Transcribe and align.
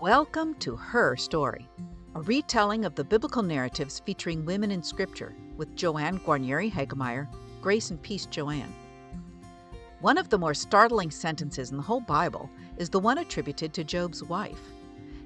Welcome 0.00 0.56
to 0.56 0.76
Her 0.76 1.16
Story, 1.16 1.66
a 2.14 2.20
retelling 2.20 2.84
of 2.84 2.94
the 2.94 3.02
biblical 3.02 3.42
narratives 3.42 4.02
featuring 4.04 4.44
women 4.44 4.70
in 4.70 4.82
Scripture 4.82 5.34
with 5.56 5.74
Joanne 5.74 6.18
Guarnieri 6.18 6.70
Hagemeyer, 6.70 7.26
Grace 7.62 7.88
and 7.88 8.02
Peace 8.02 8.26
Joanne. 8.26 8.74
One 10.00 10.18
of 10.18 10.28
the 10.28 10.36
more 10.36 10.52
startling 10.52 11.10
sentences 11.10 11.70
in 11.70 11.78
the 11.78 11.82
whole 11.82 12.02
Bible 12.02 12.50
is 12.76 12.90
the 12.90 13.00
one 13.00 13.16
attributed 13.16 13.72
to 13.72 13.84
Job's 13.84 14.22
wife. 14.22 14.60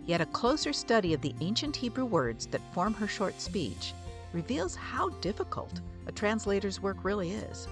Yet 0.07 0.21
a 0.21 0.27
closer 0.27 0.73
study 0.73 1.15
of 1.15 1.21
the 1.21 1.35
ancient 1.41 1.75
Hebrew 1.75 2.05
words 2.05 2.47
that 2.47 2.73
form 2.73 2.95
her 2.95 3.09
short 3.09 3.41
speech 3.41 3.93
reveals 4.33 4.77
how 4.77 5.09
difficult 5.21 5.81
a 6.07 6.13
translator's 6.13 6.81
work 6.81 6.99
really 7.03 7.33
is. 7.33 7.67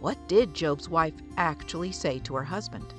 What 0.00 0.16
did 0.26 0.54
Job's 0.54 0.88
wife 0.88 1.14
actually 1.36 1.92
say 1.92 2.18
to 2.20 2.34
her 2.36 2.44
husband? 2.44 2.94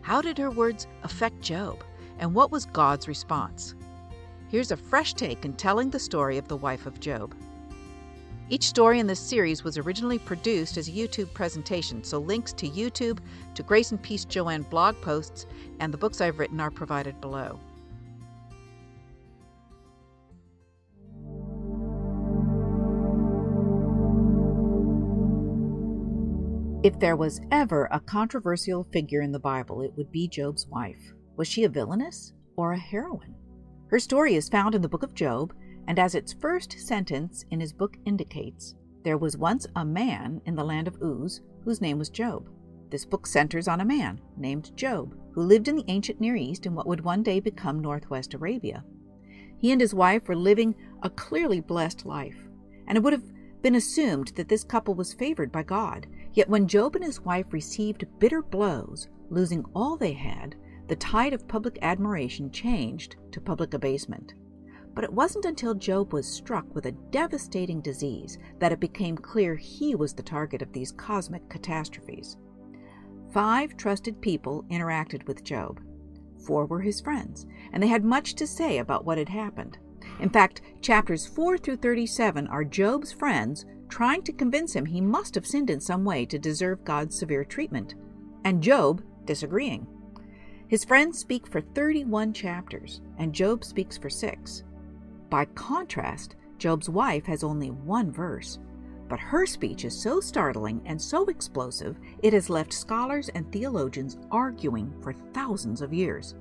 How 0.00 0.20
did 0.20 0.38
her 0.38 0.50
words 0.50 0.88
affect 1.04 1.40
Job? 1.40 1.78
And 2.18 2.34
what 2.34 2.50
was 2.50 2.64
God's 2.64 3.08
response? 3.08 3.74
Here's 4.48 4.70
a 4.70 4.76
fresh 4.76 5.14
take 5.14 5.44
in 5.44 5.54
telling 5.54 5.90
the 5.90 5.98
story 5.98 6.38
of 6.38 6.48
the 6.48 6.56
wife 6.56 6.86
of 6.86 7.00
Job. 7.00 7.34
Each 8.50 8.68
story 8.68 9.00
in 9.00 9.06
this 9.06 9.20
series 9.20 9.64
was 9.64 9.78
originally 9.78 10.18
produced 10.18 10.76
as 10.76 10.88
a 10.88 10.92
YouTube 10.92 11.32
presentation, 11.32 12.04
so 12.04 12.18
links 12.18 12.52
to 12.54 12.68
YouTube, 12.68 13.18
to 13.54 13.62
Grace 13.62 13.90
and 13.90 14.02
Peace 14.02 14.26
Joanne 14.26 14.62
blog 14.62 15.00
posts, 15.00 15.46
and 15.80 15.92
the 15.92 15.98
books 15.98 16.20
I've 16.20 16.38
written 16.38 16.60
are 16.60 16.70
provided 16.70 17.20
below. 17.20 17.58
If 26.84 27.00
there 27.00 27.16
was 27.16 27.40
ever 27.50 27.88
a 27.90 27.98
controversial 27.98 28.84
figure 28.92 29.22
in 29.22 29.32
the 29.32 29.38
Bible, 29.38 29.80
it 29.80 29.94
would 29.96 30.12
be 30.12 30.28
Job's 30.28 30.66
wife. 30.66 31.14
Was 31.36 31.48
she 31.48 31.64
a 31.64 31.68
villainess 31.68 32.32
or 32.56 32.72
a 32.72 32.78
heroine? 32.78 33.34
Her 33.88 33.98
story 33.98 34.34
is 34.34 34.48
found 34.48 34.74
in 34.74 34.82
the 34.82 34.88
book 34.88 35.02
of 35.02 35.14
Job, 35.14 35.52
and 35.86 35.98
as 35.98 36.14
its 36.14 36.32
first 36.32 36.78
sentence 36.78 37.44
in 37.50 37.60
his 37.60 37.72
book 37.72 37.96
indicates, 38.04 38.74
there 39.02 39.18
was 39.18 39.36
once 39.36 39.66
a 39.76 39.84
man 39.84 40.40
in 40.46 40.54
the 40.54 40.64
land 40.64 40.88
of 40.88 41.00
Uz 41.02 41.42
whose 41.64 41.80
name 41.80 41.98
was 41.98 42.08
Job. 42.08 42.48
This 42.90 43.04
book 43.04 43.26
centers 43.26 43.68
on 43.68 43.80
a 43.80 43.84
man 43.84 44.20
named 44.36 44.76
Job 44.76 45.14
who 45.32 45.42
lived 45.42 45.68
in 45.68 45.76
the 45.76 45.84
ancient 45.88 46.20
Near 46.20 46.36
East 46.36 46.66
in 46.66 46.74
what 46.74 46.86
would 46.86 47.02
one 47.02 47.22
day 47.22 47.40
become 47.40 47.80
northwest 47.80 48.34
Arabia. 48.34 48.84
He 49.58 49.72
and 49.72 49.80
his 49.80 49.94
wife 49.94 50.28
were 50.28 50.36
living 50.36 50.74
a 51.02 51.10
clearly 51.10 51.60
blessed 51.60 52.06
life, 52.06 52.36
and 52.86 52.96
it 52.96 53.02
would 53.02 53.12
have 53.12 53.24
been 53.62 53.74
assumed 53.74 54.28
that 54.36 54.48
this 54.48 54.62
couple 54.62 54.94
was 54.94 55.14
favored 55.14 55.50
by 55.50 55.62
God. 55.62 56.06
Yet 56.34 56.48
when 56.48 56.68
Job 56.68 56.94
and 56.94 57.04
his 57.04 57.20
wife 57.20 57.46
received 57.50 58.06
bitter 58.18 58.42
blows, 58.42 59.08
losing 59.30 59.64
all 59.74 59.96
they 59.96 60.12
had, 60.12 60.54
the 60.86 60.96
tide 60.96 61.32
of 61.32 61.48
public 61.48 61.78
admiration 61.82 62.50
changed 62.50 63.16
to 63.32 63.40
public 63.40 63.74
abasement. 63.74 64.34
But 64.94 65.04
it 65.04 65.12
wasn't 65.12 65.44
until 65.44 65.74
Job 65.74 66.12
was 66.12 66.26
struck 66.26 66.72
with 66.74 66.86
a 66.86 66.92
devastating 66.92 67.80
disease 67.80 68.38
that 68.60 68.72
it 68.72 68.80
became 68.80 69.16
clear 69.16 69.56
he 69.56 69.94
was 69.94 70.12
the 70.12 70.22
target 70.22 70.62
of 70.62 70.72
these 70.72 70.92
cosmic 70.92 71.48
catastrophes. 71.48 72.36
Five 73.32 73.76
trusted 73.76 74.20
people 74.20 74.64
interacted 74.70 75.26
with 75.26 75.42
Job. 75.42 75.80
Four 76.46 76.66
were 76.66 76.82
his 76.82 77.00
friends, 77.00 77.46
and 77.72 77.82
they 77.82 77.88
had 77.88 78.04
much 78.04 78.34
to 78.34 78.46
say 78.46 78.78
about 78.78 79.04
what 79.04 79.18
had 79.18 79.30
happened. 79.30 79.78
In 80.20 80.28
fact, 80.28 80.60
chapters 80.80 81.26
4 81.26 81.58
through 81.58 81.78
37 81.78 82.46
are 82.48 82.62
Job's 82.62 83.12
friends 83.12 83.64
trying 83.88 84.22
to 84.22 84.32
convince 84.32 84.74
him 84.74 84.86
he 84.86 85.00
must 85.00 85.34
have 85.34 85.46
sinned 85.46 85.70
in 85.70 85.80
some 85.80 86.04
way 86.04 86.24
to 86.26 86.38
deserve 86.38 86.84
God's 86.84 87.18
severe 87.18 87.44
treatment, 87.44 87.94
and 88.44 88.62
Job 88.62 89.02
disagreeing. 89.24 89.86
His 90.74 90.84
friends 90.84 91.20
speak 91.20 91.46
for 91.46 91.60
31 91.60 92.32
chapters, 92.32 93.00
and 93.18 93.32
Job 93.32 93.62
speaks 93.62 93.96
for 93.96 94.10
six. 94.10 94.64
By 95.30 95.44
contrast, 95.44 96.34
Job's 96.58 96.88
wife 96.88 97.24
has 97.26 97.44
only 97.44 97.70
one 97.70 98.10
verse, 98.10 98.58
but 99.08 99.20
her 99.20 99.46
speech 99.46 99.84
is 99.84 99.96
so 99.96 100.18
startling 100.18 100.82
and 100.84 101.00
so 101.00 101.26
explosive 101.26 101.96
it 102.24 102.32
has 102.32 102.50
left 102.50 102.72
scholars 102.72 103.28
and 103.36 103.52
theologians 103.52 104.18
arguing 104.32 104.92
for 105.00 105.12
thousands 105.12 105.80
of 105.80 105.94
years. 105.94 106.34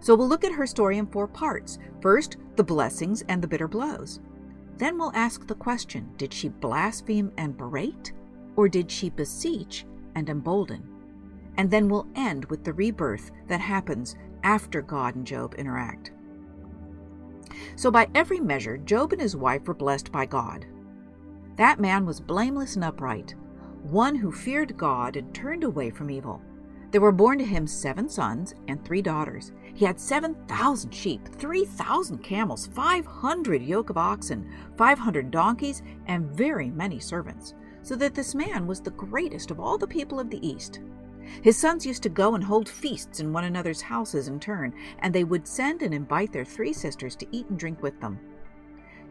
So 0.00 0.14
we'll 0.14 0.28
look 0.28 0.44
at 0.44 0.52
her 0.52 0.66
story 0.66 0.98
in 0.98 1.06
four 1.06 1.26
parts. 1.26 1.78
First, 2.02 2.36
the 2.56 2.62
blessings 2.62 3.22
and 3.30 3.40
the 3.40 3.48
bitter 3.48 3.66
blows. 3.66 4.20
Then 4.76 4.98
we'll 4.98 5.12
ask 5.14 5.46
the 5.46 5.54
question 5.54 6.10
did 6.18 6.34
she 6.34 6.50
blaspheme 6.50 7.32
and 7.38 7.56
berate, 7.56 8.12
or 8.56 8.68
did 8.68 8.90
she 8.90 9.08
beseech 9.08 9.86
and 10.16 10.28
embolden? 10.28 10.99
And 11.60 11.70
then 11.70 11.90
we'll 11.90 12.08
end 12.14 12.46
with 12.46 12.64
the 12.64 12.72
rebirth 12.72 13.30
that 13.46 13.60
happens 13.60 14.16
after 14.42 14.80
God 14.80 15.14
and 15.14 15.26
Job 15.26 15.54
interact. 15.58 16.10
So, 17.76 17.90
by 17.90 18.08
every 18.14 18.40
measure, 18.40 18.78
Job 18.78 19.12
and 19.12 19.20
his 19.20 19.36
wife 19.36 19.68
were 19.68 19.74
blessed 19.74 20.10
by 20.10 20.24
God. 20.24 20.64
That 21.56 21.78
man 21.78 22.06
was 22.06 22.18
blameless 22.18 22.76
and 22.76 22.84
upright, 22.84 23.34
one 23.82 24.14
who 24.14 24.32
feared 24.32 24.78
God 24.78 25.16
and 25.16 25.34
turned 25.34 25.62
away 25.62 25.90
from 25.90 26.10
evil. 26.10 26.40
There 26.92 27.02
were 27.02 27.12
born 27.12 27.36
to 27.40 27.44
him 27.44 27.66
seven 27.66 28.08
sons 28.08 28.54
and 28.66 28.82
three 28.82 29.02
daughters. 29.02 29.52
He 29.74 29.84
had 29.84 30.00
7,000 30.00 30.90
sheep, 30.94 31.28
3,000 31.28 32.24
camels, 32.24 32.68
500 32.68 33.60
yoke 33.60 33.90
of 33.90 33.98
oxen, 33.98 34.50
500 34.78 35.30
donkeys, 35.30 35.82
and 36.06 36.24
very 36.30 36.70
many 36.70 37.00
servants, 37.00 37.52
so 37.82 37.96
that 37.96 38.14
this 38.14 38.34
man 38.34 38.66
was 38.66 38.80
the 38.80 38.92
greatest 38.92 39.50
of 39.50 39.60
all 39.60 39.76
the 39.76 39.86
people 39.86 40.18
of 40.18 40.30
the 40.30 40.46
East. 40.46 40.80
His 41.42 41.56
sons 41.56 41.86
used 41.86 42.02
to 42.02 42.08
go 42.08 42.34
and 42.34 42.44
hold 42.44 42.68
feasts 42.68 43.20
in 43.20 43.32
one 43.32 43.44
another's 43.44 43.82
houses 43.82 44.28
in 44.28 44.40
turn, 44.40 44.74
and 44.98 45.14
they 45.14 45.24
would 45.24 45.46
send 45.46 45.82
and 45.82 45.94
invite 45.94 46.32
their 46.32 46.44
three 46.44 46.72
sisters 46.72 47.16
to 47.16 47.26
eat 47.30 47.48
and 47.48 47.58
drink 47.58 47.82
with 47.82 48.00
them. 48.00 48.18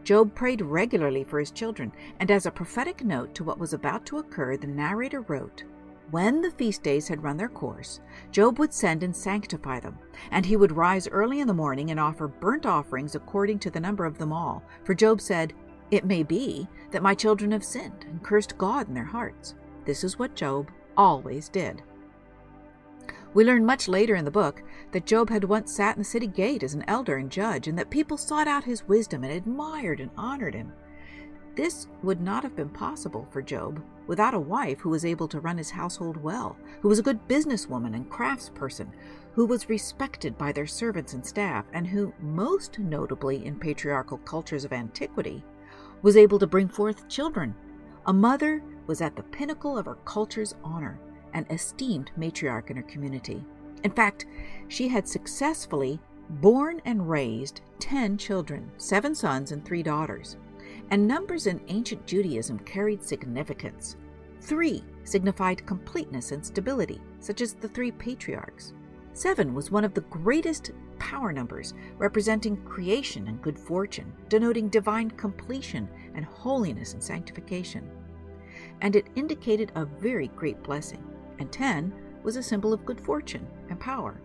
Job 0.04 0.34
prayed 0.34 0.62
regularly 0.62 1.24
for 1.24 1.38
his 1.38 1.50
children, 1.50 1.92
and 2.18 2.30
as 2.30 2.46
a 2.46 2.50
prophetic 2.50 3.04
note 3.04 3.34
to 3.34 3.44
what 3.44 3.58
was 3.58 3.72
about 3.72 4.06
to 4.06 4.18
occur, 4.18 4.56
the 4.56 4.66
narrator 4.66 5.20
wrote, 5.22 5.64
when 6.10 6.40
the 6.40 6.50
feast 6.50 6.82
days 6.82 7.06
had 7.06 7.22
run 7.22 7.36
their 7.36 7.48
course, 7.48 8.00
Job 8.32 8.58
would 8.58 8.72
send 8.72 9.04
and 9.04 9.14
sanctify 9.14 9.78
them, 9.78 9.96
and 10.32 10.44
he 10.44 10.56
would 10.56 10.72
rise 10.72 11.06
early 11.06 11.38
in 11.38 11.46
the 11.46 11.54
morning 11.54 11.92
and 11.92 12.00
offer 12.00 12.26
burnt 12.26 12.66
offerings 12.66 13.14
according 13.14 13.60
to 13.60 13.70
the 13.70 13.78
number 13.78 14.04
of 14.04 14.18
them 14.18 14.32
all. 14.32 14.64
For 14.82 14.92
Job 14.92 15.20
said, 15.20 15.52
It 15.92 16.04
may 16.04 16.24
be 16.24 16.68
that 16.90 17.02
my 17.02 17.14
children 17.14 17.52
have 17.52 17.62
sinned 17.64 18.06
and 18.08 18.22
cursed 18.24 18.58
God 18.58 18.88
in 18.88 18.94
their 18.94 19.04
hearts. 19.04 19.54
This 19.84 20.02
is 20.02 20.18
what 20.18 20.34
Job 20.34 20.68
always 20.96 21.48
did. 21.48 21.82
We 23.32 23.44
learn 23.44 23.64
much 23.64 23.86
later 23.86 24.16
in 24.16 24.24
the 24.24 24.30
book 24.30 24.62
that 24.90 25.06
Job 25.06 25.30
had 25.30 25.44
once 25.44 25.72
sat 25.72 25.94
in 25.94 26.00
the 26.00 26.04
city 26.04 26.26
gate 26.26 26.64
as 26.64 26.74
an 26.74 26.84
elder 26.88 27.16
and 27.16 27.30
judge, 27.30 27.68
and 27.68 27.78
that 27.78 27.90
people 27.90 28.16
sought 28.16 28.48
out 28.48 28.64
his 28.64 28.88
wisdom 28.88 29.22
and 29.22 29.32
admired 29.32 30.00
and 30.00 30.10
honored 30.16 30.54
him. 30.54 30.72
This 31.54 31.86
would 32.02 32.20
not 32.20 32.42
have 32.42 32.56
been 32.56 32.70
possible 32.70 33.28
for 33.30 33.40
Job 33.40 33.82
without 34.08 34.34
a 34.34 34.40
wife 34.40 34.80
who 34.80 34.90
was 34.90 35.04
able 35.04 35.28
to 35.28 35.38
run 35.38 35.58
his 35.58 35.70
household 35.70 36.16
well, 36.16 36.56
who 36.80 36.88
was 36.88 36.98
a 36.98 37.04
good 37.04 37.28
businesswoman 37.28 37.94
and 37.94 38.10
craftsperson, 38.10 38.88
who 39.34 39.46
was 39.46 39.68
respected 39.68 40.36
by 40.36 40.50
their 40.50 40.66
servants 40.66 41.12
and 41.12 41.24
staff, 41.24 41.64
and 41.72 41.86
who, 41.86 42.12
most 42.20 42.80
notably 42.80 43.46
in 43.46 43.60
patriarchal 43.60 44.18
cultures 44.18 44.64
of 44.64 44.72
antiquity, 44.72 45.44
was 46.02 46.16
able 46.16 46.38
to 46.40 46.46
bring 46.48 46.66
forth 46.68 47.08
children. 47.08 47.54
A 48.06 48.12
mother 48.12 48.60
was 48.88 49.00
at 49.00 49.14
the 49.14 49.22
pinnacle 49.22 49.78
of 49.78 49.86
her 49.86 49.98
culture's 50.04 50.54
honor 50.64 50.98
an 51.34 51.46
esteemed 51.50 52.10
matriarch 52.18 52.70
in 52.70 52.76
her 52.76 52.82
community. 52.82 53.44
In 53.84 53.90
fact, 53.90 54.26
she 54.68 54.88
had 54.88 55.08
successfully 55.08 56.00
born 56.28 56.80
and 56.84 57.08
raised 57.08 57.60
10 57.80 58.18
children, 58.18 58.70
seven 58.76 59.14
sons 59.14 59.52
and 59.52 59.64
three 59.64 59.82
daughters. 59.82 60.36
And 60.90 61.06
numbers 61.06 61.46
in 61.46 61.60
ancient 61.68 62.06
Judaism 62.06 62.58
carried 62.60 63.02
significance. 63.02 63.96
Three 64.40 64.84
signified 65.04 65.66
completeness 65.66 66.32
and 66.32 66.44
stability, 66.44 67.00
such 67.20 67.40
as 67.40 67.54
the 67.54 67.68
three 67.68 67.90
patriarchs. 67.90 68.72
Seven 69.12 69.54
was 69.54 69.70
one 69.70 69.84
of 69.84 69.94
the 69.94 70.02
greatest 70.02 70.70
power 70.98 71.32
numbers, 71.32 71.74
representing 71.98 72.56
creation 72.64 73.28
and 73.28 73.42
good 73.42 73.58
fortune, 73.58 74.12
denoting 74.28 74.68
divine 74.68 75.10
completion 75.10 75.88
and 76.14 76.24
holiness 76.24 76.94
and 76.94 77.02
sanctification. 77.02 77.90
And 78.80 78.94
it 78.96 79.08
indicated 79.16 79.72
a 79.74 79.84
very 79.84 80.28
great 80.28 80.62
blessing 80.62 81.04
and 81.40 81.50
10 81.50 81.92
was 82.22 82.36
a 82.36 82.42
symbol 82.42 82.72
of 82.72 82.84
good 82.84 83.00
fortune 83.00 83.46
and 83.68 83.80
power. 83.80 84.20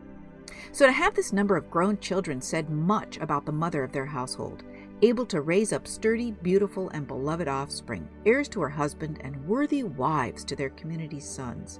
So 0.72 0.86
to 0.86 0.92
have 0.92 1.16
this 1.16 1.34
number 1.34 1.56
of 1.56 1.72
grown 1.72 1.98
children 2.00 2.42
said 2.42 2.70
much 2.70 3.18
about 3.18 3.46
the 3.46 3.52
mother 3.52 3.84
of 3.84 3.92
their 3.92 4.06
household, 4.06 4.64
able 5.02 5.26
to 5.28 5.42
raise 5.42 5.74
up 5.74 5.88
sturdy, 5.88 6.32
beautiful, 6.32 6.90
and 6.90 7.08
beloved 7.08 7.48
offspring, 7.48 8.08
heirs 8.26 8.48
to 8.50 8.62
her 8.62 8.70
husband, 8.70 9.20
and 9.24 9.46
worthy 9.48 9.84
wives 9.84 10.44
to 10.46 10.56
their 10.56 10.70
community's 10.72 11.28
sons. 11.28 11.80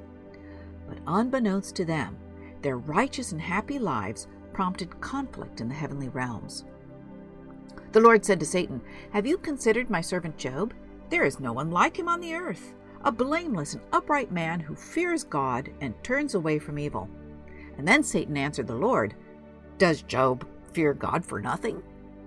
But 0.88 1.00
unbeknownst 1.08 1.76
to 1.76 1.86
them, 1.86 2.18
their 2.62 2.78
righteous 2.78 3.32
and 3.32 3.42
happy 3.42 3.80
lives 3.80 4.28
prompted 4.54 5.00
conflict 5.02 5.62
in 5.62 5.68
the 5.68 5.76
heavenly 5.76 6.10
realms. 6.10 6.66
The 7.92 8.02
Lord 8.02 8.26
said 8.26 8.40
to 8.40 8.46
Satan, 8.46 8.82
Have 9.12 9.26
you 9.26 9.38
considered 9.38 9.90
my 9.90 10.02
servant 10.02 10.38
Job? 10.38 10.74
There 11.10 11.24
is 11.24 11.40
no 11.40 11.54
one 11.54 11.72
like 11.72 11.98
him 11.98 12.08
on 12.08 12.20
the 12.20 12.34
earth 12.34 12.74
a 13.06 13.12
blameless 13.12 13.76
and 13.76 13.84
upright 13.94 14.32
man 14.32 14.60
who 14.60 14.76
fears 14.76 15.24
God 15.24 15.70
and 15.80 15.94
turns 16.04 16.34
away 16.34 16.58
from 16.58 16.80
evil. 16.80 17.08
And 17.78 17.88
then 17.88 18.02
Satan 18.02 18.36
answered 18.36 18.66
the 18.66 18.76
Lord, 18.76 19.14
Does 19.78 20.02
Job 20.02 20.48
fear 20.74 20.94
God 20.94 21.24
for 21.24 21.40
nothing? 21.40 21.84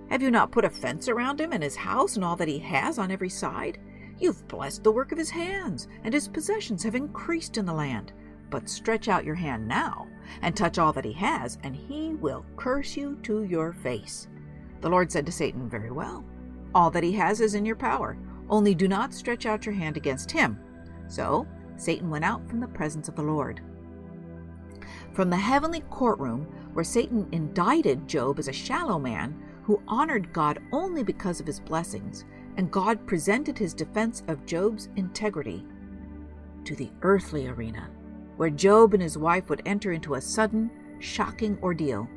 Have 0.08 0.22
you 0.22 0.30
not 0.30 0.52
put 0.52 0.64
a 0.64 0.70
fence 0.70 1.08
around 1.08 1.40
him 1.40 1.52
and 1.52 1.62
his 1.62 1.76
house 1.76 2.14
and 2.14 2.25
all 2.25 2.36
that 2.36 2.48
he 2.48 2.60
has 2.60 2.98
on 2.98 3.10
every 3.10 3.28
side? 3.28 3.78
You've 4.20 4.46
blessed 4.46 4.84
the 4.84 4.92
work 4.92 5.10
of 5.10 5.19
his 5.19 5.30
hands, 5.30 5.88
and 6.04 6.14
his 6.14 6.28
possessions 6.28 6.82
have 6.84 6.94
increased 6.94 7.56
in 7.56 7.66
the 7.66 7.72
land. 7.72 8.12
But 8.48 8.69
stretch 8.69 9.08
out 9.08 9.25
your 9.25 9.34
hand 9.34 9.66
now 9.66 10.06
and 10.42 10.56
touch 10.56 10.78
all 10.78 10.92
that 10.92 11.04
he 11.04 11.12
has, 11.14 11.58
and 11.64 11.75
he 11.75 12.14
will 12.14 12.46
curse 12.56 12.96
you 12.96 13.19
to 13.25 13.42
your 13.42 13.72
face. 13.72 14.28
The 14.80 14.88
Lord 14.88 15.10
said 15.10 15.26
to 15.26 15.32
Satan, 15.32 15.69
Very 15.69 15.90
well. 15.90 16.25
All 16.75 16.90
that 16.92 17.02
he 17.02 17.12
has 17.12 17.40
is 17.40 17.54
in 17.54 17.66
your 17.66 17.76
power. 17.76 18.16
Only 18.48 18.75
do 18.75 18.88
not 18.88 19.12
stretch 19.12 19.44
out 19.44 19.66
your 19.66 19.75
hand 19.75 19.96
against 19.96 20.30
him. 20.30 20.58
So 21.08 21.46
Satan 21.76 22.10
went 22.10 22.25
out 22.25 22.46
from 22.49 22.60
the 22.60 22.69
presence 22.69 23.08
of 23.08 23.16
the 23.16 23.22
Lord. 23.22 23.60
From 25.12 25.31
the 25.31 25.37
heavenly 25.37 25.81
courtroom, 25.90 26.46
where 26.72 26.84
Satan 26.84 27.26
indicted 27.32 28.06
Job 28.06 28.38
as 28.38 28.49
a 28.49 28.52
shallow 28.52 28.99
man 28.99 29.43
who 29.62 29.82
honored 29.88 30.32
God 30.32 30.60
only 30.72 31.02
because 31.02 31.40
of 31.40 31.46
his 31.46 31.60
blessings, 31.60 32.25
and 32.56 32.70
God 32.70 33.06
presented 33.06 33.58
his 33.58 33.75
defense 33.75 34.22
of 34.28 34.46
Job's 34.46 34.88
integrity, 34.96 35.64
to 36.64 36.75
the 36.75 36.90
earthly 37.02 37.49
arena, 37.49 37.90
where 38.37 38.50
Job 38.50 38.94
and 38.94 39.02
his 39.02 39.19
wife 39.19 39.49
would 39.49 39.62
enter 39.66 39.93
into 39.93 40.14
a 40.14 40.20
sudden, 40.20 40.70
shocking 41.00 41.58
ordeal 41.62 42.08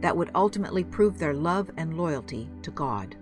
that 0.00 0.16
would 0.16 0.30
ultimately 0.34 0.84
prove 0.84 1.18
their 1.18 1.34
love 1.34 1.70
and 1.76 1.96
loyalty 1.96 2.48
to 2.62 2.70
God. 2.70 3.16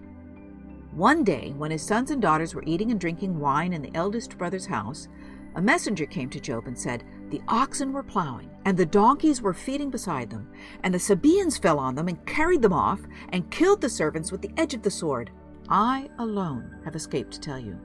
One 0.93 1.23
day, 1.23 1.55
when 1.57 1.71
his 1.71 1.83
sons 1.83 2.11
and 2.11 2.21
daughters 2.21 2.55
were 2.55 2.65
eating 2.67 2.91
and 2.91 2.99
drinking 2.99 3.39
wine 3.39 3.73
in 3.73 3.83
the 3.83 3.95
eldest 3.95 4.39
brother's 4.39 4.67
house, 4.67 5.09
a 5.55 5.63
messenger 5.63 6.07
came 6.07 6.31
to 6.31 6.41
Job 6.41 6.67
and 6.67 6.79
said, 6.79 7.05
The 7.31 7.43
oxen 7.49 7.93
were 7.93 8.03
plowing, 8.03 8.51
and 8.65 8.77
the 8.77 8.87
donkeys 8.87 9.43
were 9.43 9.55
feeding 9.55 9.91
beside 9.91 10.31
them, 10.31 10.51
and 10.83 10.93
the 10.95 10.99
Sabaeans 10.99 11.59
fell 11.59 11.79
on 11.79 11.95
them 11.95 12.09
and 12.09 12.25
carried 12.27 12.63
them 12.63 12.73
off, 12.73 13.01
and 13.31 13.51
killed 13.51 13.81
the 13.81 13.89
servants 13.89 14.33
with 14.33 14.41
the 14.41 14.53
edge 14.57 14.75
of 14.75 14.83
the 14.83 14.91
sword. 14.91 15.31
I 15.69 16.11
alone 16.19 16.81
have 16.85 16.97
escaped 16.97 17.33
to 17.33 17.41
tell 17.41 17.59
you. 17.59 17.79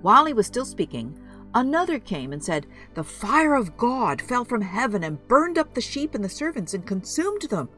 While 0.00 0.26
he 0.26 0.32
was 0.32 0.46
still 0.46 0.64
speaking, 0.64 1.18
another 1.54 1.98
came 1.98 2.32
and 2.32 2.42
said, 2.42 2.66
The 2.94 3.04
fire 3.04 3.54
of 3.54 3.76
God 3.76 4.20
fell 4.20 4.44
from 4.44 4.62
heaven 4.62 5.04
and 5.04 5.26
burned 5.28 5.58
up 5.58 5.74
the 5.74 5.80
sheep 5.80 6.14
and 6.14 6.24
the 6.24 6.28
servants 6.28 6.74
and 6.74 6.86
consumed 6.86 7.42
them. 7.42 7.68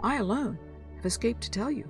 I 0.00 0.16
alone 0.16 0.58
have 0.96 1.06
escaped 1.06 1.42
to 1.42 1.50
tell 1.50 1.70
you. 1.70 1.88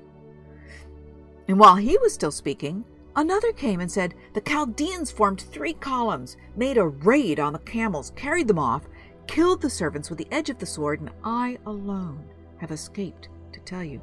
And 1.51 1.59
while 1.59 1.75
he 1.75 1.99
was 1.99 2.15
still 2.15 2.31
speaking, 2.31 2.85
another 3.17 3.53
came 3.53 3.81
and 3.81 3.91
said, 3.91 4.15
The 4.35 4.41
Chaldeans 4.41 5.11
formed 5.11 5.41
three 5.41 5.73
columns, 5.73 6.37
made 6.55 6.79
a 6.79 6.87
raid 6.87 7.41
on 7.41 7.53
the 7.53 7.59
camels, 7.59 8.13
carried 8.15 8.47
them 8.47 8.61
off, 8.61 8.85
killed 9.27 9.61
the 9.61 9.69
servants 9.69 10.09
with 10.09 10.21
the 10.21 10.29
edge 10.31 10.49
of 10.49 10.61
the 10.61 10.67
sword, 10.67 11.01
and 11.01 11.11
I 11.25 11.59
alone 11.67 12.25
have 12.59 12.71
escaped 12.71 13.31
to 13.53 13.59
tell 13.59 13.83
you. 13.83 14.01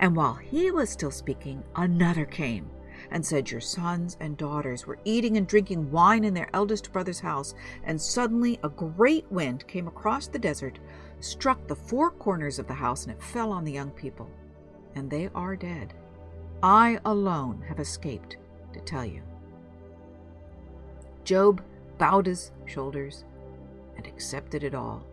And 0.00 0.16
while 0.16 0.36
he 0.36 0.70
was 0.70 0.88
still 0.88 1.10
speaking, 1.10 1.62
another 1.74 2.24
came 2.24 2.70
and 3.10 3.26
said, 3.26 3.50
Your 3.50 3.60
sons 3.60 4.16
and 4.18 4.38
daughters 4.38 4.86
were 4.86 4.98
eating 5.04 5.36
and 5.36 5.46
drinking 5.46 5.90
wine 5.90 6.24
in 6.24 6.32
their 6.32 6.48
eldest 6.54 6.94
brother's 6.94 7.20
house, 7.20 7.54
and 7.84 8.00
suddenly 8.00 8.58
a 8.62 8.70
great 8.70 9.30
wind 9.30 9.66
came 9.66 9.86
across 9.86 10.28
the 10.28 10.38
desert, 10.38 10.78
struck 11.20 11.66
the 11.66 11.76
four 11.76 12.10
corners 12.10 12.58
of 12.58 12.66
the 12.66 12.72
house, 12.72 13.04
and 13.04 13.12
it 13.12 13.22
fell 13.22 13.52
on 13.52 13.66
the 13.66 13.72
young 13.72 13.90
people, 13.90 14.30
and 14.94 15.10
they 15.10 15.28
are 15.34 15.56
dead. 15.56 15.92
I 16.62 16.98
alone 17.04 17.62
have 17.68 17.80
escaped 17.80 18.36
to 18.72 18.80
tell 18.80 19.04
you. 19.04 19.22
Job 21.24 21.62
bowed 21.98 22.26
his 22.26 22.52
shoulders 22.66 23.24
and 23.96 24.06
accepted 24.06 24.64
it 24.64 24.74
all. 24.74 25.04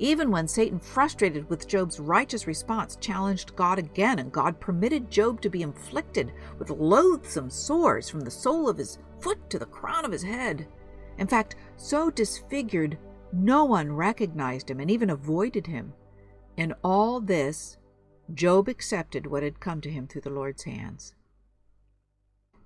Even 0.00 0.30
when 0.30 0.46
Satan, 0.46 0.78
frustrated 0.78 1.48
with 1.50 1.66
Job's 1.66 1.98
righteous 1.98 2.46
response, 2.46 2.96
challenged 2.96 3.56
God 3.56 3.78
again, 3.78 4.20
and 4.20 4.30
God 4.30 4.60
permitted 4.60 5.10
Job 5.10 5.40
to 5.40 5.50
be 5.50 5.62
inflicted 5.62 6.32
with 6.58 6.70
loathsome 6.70 7.50
sores 7.50 8.08
from 8.08 8.20
the 8.20 8.30
sole 8.30 8.68
of 8.68 8.78
his 8.78 8.98
foot 9.20 9.50
to 9.50 9.58
the 9.58 9.66
crown 9.66 10.04
of 10.04 10.12
his 10.12 10.22
head. 10.22 10.68
In 11.18 11.26
fact, 11.26 11.56
so 11.76 12.10
disfigured, 12.10 12.96
no 13.32 13.64
one 13.64 13.92
recognized 13.92 14.70
him 14.70 14.78
and 14.78 14.90
even 14.90 15.10
avoided 15.10 15.66
him. 15.66 15.92
In 16.56 16.74
all 16.84 17.20
this, 17.20 17.77
Job 18.32 18.68
accepted 18.68 19.26
what 19.26 19.42
had 19.42 19.60
come 19.60 19.80
to 19.80 19.90
him 19.90 20.06
through 20.06 20.20
the 20.22 20.30
Lord's 20.30 20.64
hands. 20.64 21.14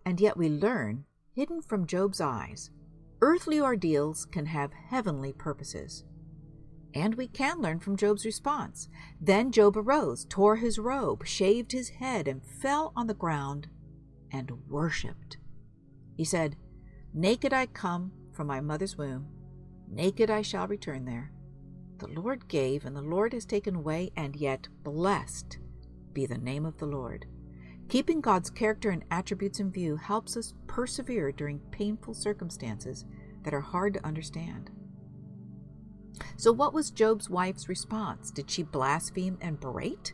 And 0.04 0.20
yet 0.20 0.36
we 0.36 0.48
learn, 0.48 1.04
hidden 1.32 1.62
from 1.62 1.86
Job's 1.86 2.20
eyes, 2.20 2.70
earthly 3.20 3.60
ordeals 3.60 4.24
can 4.26 4.46
have 4.46 4.72
heavenly 4.72 5.32
purposes. 5.32 6.04
And 6.94 7.14
we 7.14 7.28
can 7.28 7.60
learn 7.60 7.78
from 7.78 7.96
Job's 7.96 8.26
response. 8.26 8.88
Then 9.20 9.52
Job 9.52 9.76
arose, 9.76 10.26
tore 10.28 10.56
his 10.56 10.78
robe, 10.78 11.24
shaved 11.26 11.72
his 11.72 11.88
head, 11.88 12.28
and 12.28 12.44
fell 12.44 12.92
on 12.94 13.06
the 13.06 13.14
ground 13.14 13.68
and 14.30 14.50
worshipped. 14.68 15.38
He 16.16 16.24
said, 16.24 16.56
Naked 17.14 17.52
I 17.52 17.66
come 17.66 18.12
from 18.32 18.46
my 18.46 18.60
mother's 18.60 18.98
womb, 18.98 19.28
naked 19.88 20.30
I 20.30 20.42
shall 20.42 20.66
return 20.66 21.04
there. 21.04 21.31
The 22.02 22.20
Lord 22.20 22.48
gave, 22.48 22.84
and 22.84 22.96
the 22.96 23.00
Lord 23.00 23.32
has 23.32 23.44
taken 23.44 23.76
away, 23.76 24.10
and 24.16 24.34
yet 24.34 24.66
blessed 24.82 25.58
be 26.12 26.26
the 26.26 26.36
name 26.36 26.66
of 26.66 26.76
the 26.78 26.86
Lord. 26.86 27.26
Keeping 27.88 28.20
God's 28.20 28.50
character 28.50 28.90
and 28.90 29.04
attributes 29.12 29.60
in 29.60 29.70
view 29.70 29.94
helps 29.94 30.36
us 30.36 30.52
persevere 30.66 31.30
during 31.30 31.60
painful 31.70 32.14
circumstances 32.14 33.04
that 33.44 33.54
are 33.54 33.60
hard 33.60 33.94
to 33.94 34.04
understand. 34.04 34.70
So, 36.36 36.50
what 36.50 36.74
was 36.74 36.90
Job's 36.90 37.30
wife's 37.30 37.68
response? 37.68 38.32
Did 38.32 38.50
she 38.50 38.64
blaspheme 38.64 39.38
and 39.40 39.60
berate? 39.60 40.12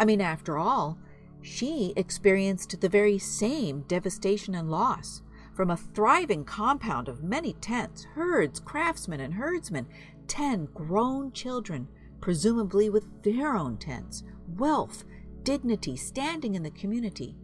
I 0.00 0.04
mean, 0.04 0.20
after 0.20 0.58
all, 0.58 0.98
she 1.40 1.92
experienced 1.94 2.80
the 2.80 2.88
very 2.88 3.18
same 3.18 3.82
devastation 3.82 4.56
and 4.56 4.68
loss. 4.68 5.22
From 5.54 5.70
a 5.70 5.76
thriving 5.76 6.44
compound 6.44 7.08
of 7.08 7.22
many 7.22 7.52
tents, 7.52 8.04
herds, 8.14 8.58
craftsmen, 8.58 9.20
and 9.20 9.34
herdsmen, 9.34 9.86
ten 10.28 10.66
grown 10.74 11.32
children, 11.32 11.88
presumably 12.20 12.88
with 12.90 13.22
their 13.22 13.56
own 13.56 13.76
tents, 13.76 14.22
wealth, 14.56 15.04
dignity, 15.42 15.96
standing 15.96 16.54
in 16.54 16.62
the 16.62 16.70
community, 16.70 17.36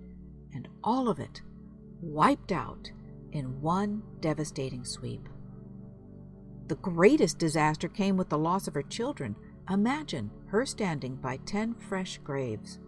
and 0.55 0.69
all 0.85 1.09
of 1.09 1.19
it 1.19 1.43
wiped 2.01 2.53
out 2.53 2.91
in 3.33 3.61
one 3.61 4.03
devastating 4.21 4.85
sweep. 4.85 5.29
The 6.69 6.77
greatest 6.77 7.39
disaster 7.39 7.89
came 7.89 8.17
with 8.17 8.29
the 8.29 8.39
loss 8.39 8.69
of 8.69 8.75
her 8.75 8.83
children. 8.83 9.37
Imagine 9.71 10.31
her 10.47 10.65
standing 10.65 11.17
by 11.17 11.39
ten 11.39 11.75
fresh 11.75 12.19
graves. 12.19 12.79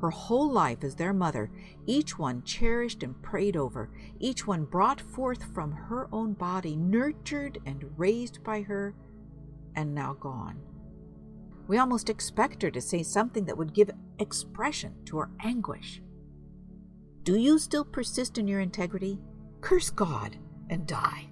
Her 0.00 0.10
whole 0.10 0.50
life 0.50 0.82
as 0.82 0.94
their 0.94 1.12
mother, 1.12 1.50
each 1.86 2.18
one 2.18 2.42
cherished 2.42 3.02
and 3.02 3.20
prayed 3.22 3.56
over, 3.56 3.90
each 4.18 4.46
one 4.46 4.64
brought 4.64 5.00
forth 5.00 5.42
from 5.52 5.72
her 5.72 6.08
own 6.12 6.32
body, 6.32 6.76
nurtured 6.76 7.58
and 7.66 7.84
raised 7.98 8.42
by 8.42 8.62
her 8.62 8.94
and 9.76 9.94
now 9.94 10.14
gone. 10.14 10.60
We 11.68 11.78
almost 11.78 12.10
expect 12.10 12.62
her 12.62 12.70
to 12.70 12.80
say 12.80 13.02
something 13.02 13.44
that 13.44 13.56
would 13.56 13.74
give 13.74 13.90
expression 14.18 14.94
to 15.06 15.18
her 15.18 15.30
anguish. 15.40 16.02
Do 17.22 17.36
you 17.36 17.58
still 17.58 17.84
persist 17.84 18.38
in 18.38 18.48
your 18.48 18.60
integrity? 18.60 19.20
Curse 19.60 19.90
God 19.90 20.36
and 20.68 20.86
die. 20.86 21.28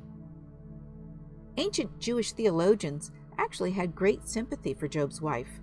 Ancient 1.56 1.98
Jewish 1.98 2.32
theologians 2.32 3.10
actually 3.36 3.72
had 3.72 3.94
great 3.96 4.28
sympathy 4.28 4.74
for 4.74 4.86
Job's 4.86 5.20
wife 5.20 5.60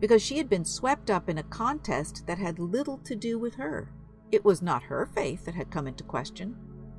because 0.00 0.22
she 0.22 0.38
had 0.38 0.48
been 0.48 0.64
swept 0.64 1.10
up 1.10 1.28
in 1.28 1.38
a 1.38 1.42
contest 1.42 2.26
that 2.26 2.38
had 2.38 2.58
little 2.58 2.98
to 2.98 3.16
do 3.16 3.38
with 3.38 3.54
her. 3.56 3.92
It 4.30 4.44
was 4.44 4.62
not 4.62 4.84
her 4.84 5.10
faith 5.14 5.44
that 5.44 5.54
had 5.54 5.70
come 5.70 5.86
into 5.86 6.04
question. 6.04 6.56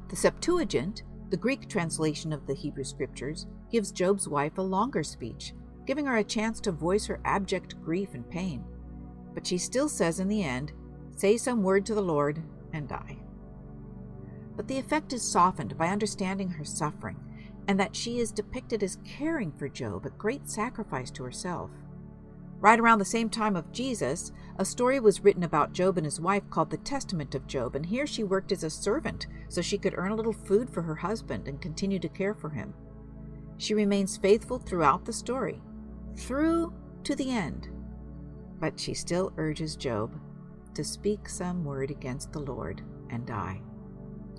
The 0.10 0.16
Septuagint, 0.16 1.04
the 1.30 1.38
Greek 1.38 1.68
translation 1.68 2.34
of 2.34 2.46
the 2.48 2.54
Hebrew 2.54 2.84
Scriptures, 2.84 3.48
gives 3.72 3.92
Job's 3.92 4.28
wife 4.28 4.58
a 4.58 4.62
longer 4.62 5.04
speech, 5.04 5.54
giving 5.86 6.06
her 6.06 6.18
a 6.18 6.24
chance 6.24 6.60
to 6.62 6.72
voice 6.72 7.06
her 7.06 7.20
abject 7.26 7.82
grief 7.82 8.14
and 8.14 8.30
pain. 8.30 8.64
But 9.34 9.46
she 9.46 9.58
still 9.58 9.90
says 9.90 10.20
in 10.20 10.28
the 10.28 10.44
end, 10.44 10.72
Say 11.16 11.38
some 11.38 11.64
word 11.64 11.86
to 11.88 11.96
the 11.96 12.02
Lord 12.02 12.42
and 12.74 12.88
die. 12.88 13.18
But 14.56 14.68
the 14.68 14.78
effect 14.78 15.14
is 15.14 15.22
softened 15.22 15.78
by 15.78 15.88
understanding 15.88 16.50
her 16.50 16.66
suffering 16.66 17.18
and 17.70 17.80
that 17.80 17.96
she 17.96 18.18
is 18.18 18.32
depicted 18.32 18.82
as 18.82 18.98
caring 19.06 19.52
for 19.52 19.70
Job 19.70 20.06
at 20.06 20.18
great 20.18 20.50
sacrifice 20.50 21.12
to 21.12 21.24
herself. 21.24 21.70
Right 22.62 22.80
around 22.80 23.00
the 23.00 23.06
same 23.06 23.30
time 23.30 23.56
of 23.56 23.72
Jesus, 23.72 24.34
a 24.58 24.66
story 24.66 25.00
was 25.00 25.24
written 25.24 25.44
about 25.44 25.72
Job 25.72 25.98
and 25.98 26.06
his 26.06 26.20
wife 26.20 26.44
called 26.50 26.70
the 26.70 26.78
Testament 26.78 27.34
of 27.34 27.48
Job, 27.48 27.74
and 27.76 27.86
here 27.86 28.06
she 28.06 28.24
worked 28.24 28.52
as 28.52 28.66
a 28.66 28.70
servant 28.70 29.28
so 29.48 29.62
she 29.62 29.78
could 29.78 29.94
earn 29.96 30.12
a 30.12 30.16
little 30.16 30.34
food 30.34 30.70
for 30.70 30.82
her 30.82 30.96
husband 30.96 31.48
and 31.48 31.62
continue 31.62 32.00
to 32.00 32.10
care 32.10 32.34
for 32.34 32.50
him. 32.50 32.74
She 33.58 33.74
remains 33.74 34.18
faithful 34.18 34.60
throughout 34.60 35.06
the 35.06 35.14
story, 35.14 35.62
through 36.18 36.74
to 37.06 37.16
the 37.16 37.32
end. 37.32 37.70
But 38.60 38.78
she 38.78 38.94
still 38.94 39.32
urges 39.38 39.78
Job 39.78 40.20
to 40.74 40.84
speak 40.84 41.30
some 41.30 41.64
word 41.64 41.92
against 41.92 42.34
the 42.34 42.40
Lord 42.40 42.82
and 43.10 43.26
die, 43.26 43.62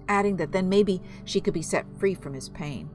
adding 0.08 0.36
that 0.36 0.52
then 0.52 0.68
maybe 0.68 1.00
she 1.24 1.40
could 1.40 1.54
be 1.54 1.62
set 1.62 1.86
free 1.98 2.14
from 2.14 2.34
his 2.34 2.50
pain. 2.50 2.90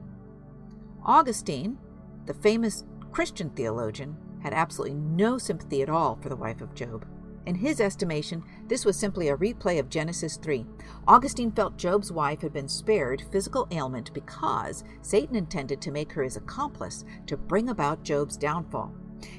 Augustine, 1.04 1.78
the 2.26 2.34
famous 2.34 2.84
Christian 3.10 3.50
theologian, 3.50 4.16
had 4.46 4.54
absolutely 4.54 4.94
no 4.94 5.38
sympathy 5.38 5.82
at 5.82 5.88
all 5.88 6.14
for 6.22 6.28
the 6.28 6.36
wife 6.36 6.60
of 6.60 6.72
Job. 6.72 7.04
In 7.46 7.56
his 7.56 7.80
estimation, 7.80 8.44
this 8.68 8.84
was 8.84 8.96
simply 8.96 9.28
a 9.28 9.36
replay 9.36 9.80
of 9.80 9.88
Genesis 9.88 10.36
3. 10.36 10.64
Augustine 11.08 11.50
felt 11.50 11.76
Job's 11.76 12.12
wife 12.12 12.42
had 12.42 12.52
been 12.52 12.68
spared 12.68 13.24
physical 13.32 13.66
ailment 13.72 14.14
because 14.14 14.84
Satan 15.02 15.34
intended 15.34 15.80
to 15.80 15.90
make 15.90 16.12
her 16.12 16.22
his 16.22 16.36
accomplice 16.36 17.04
to 17.26 17.36
bring 17.36 17.70
about 17.70 18.04
Job's 18.04 18.36
downfall. 18.36 18.94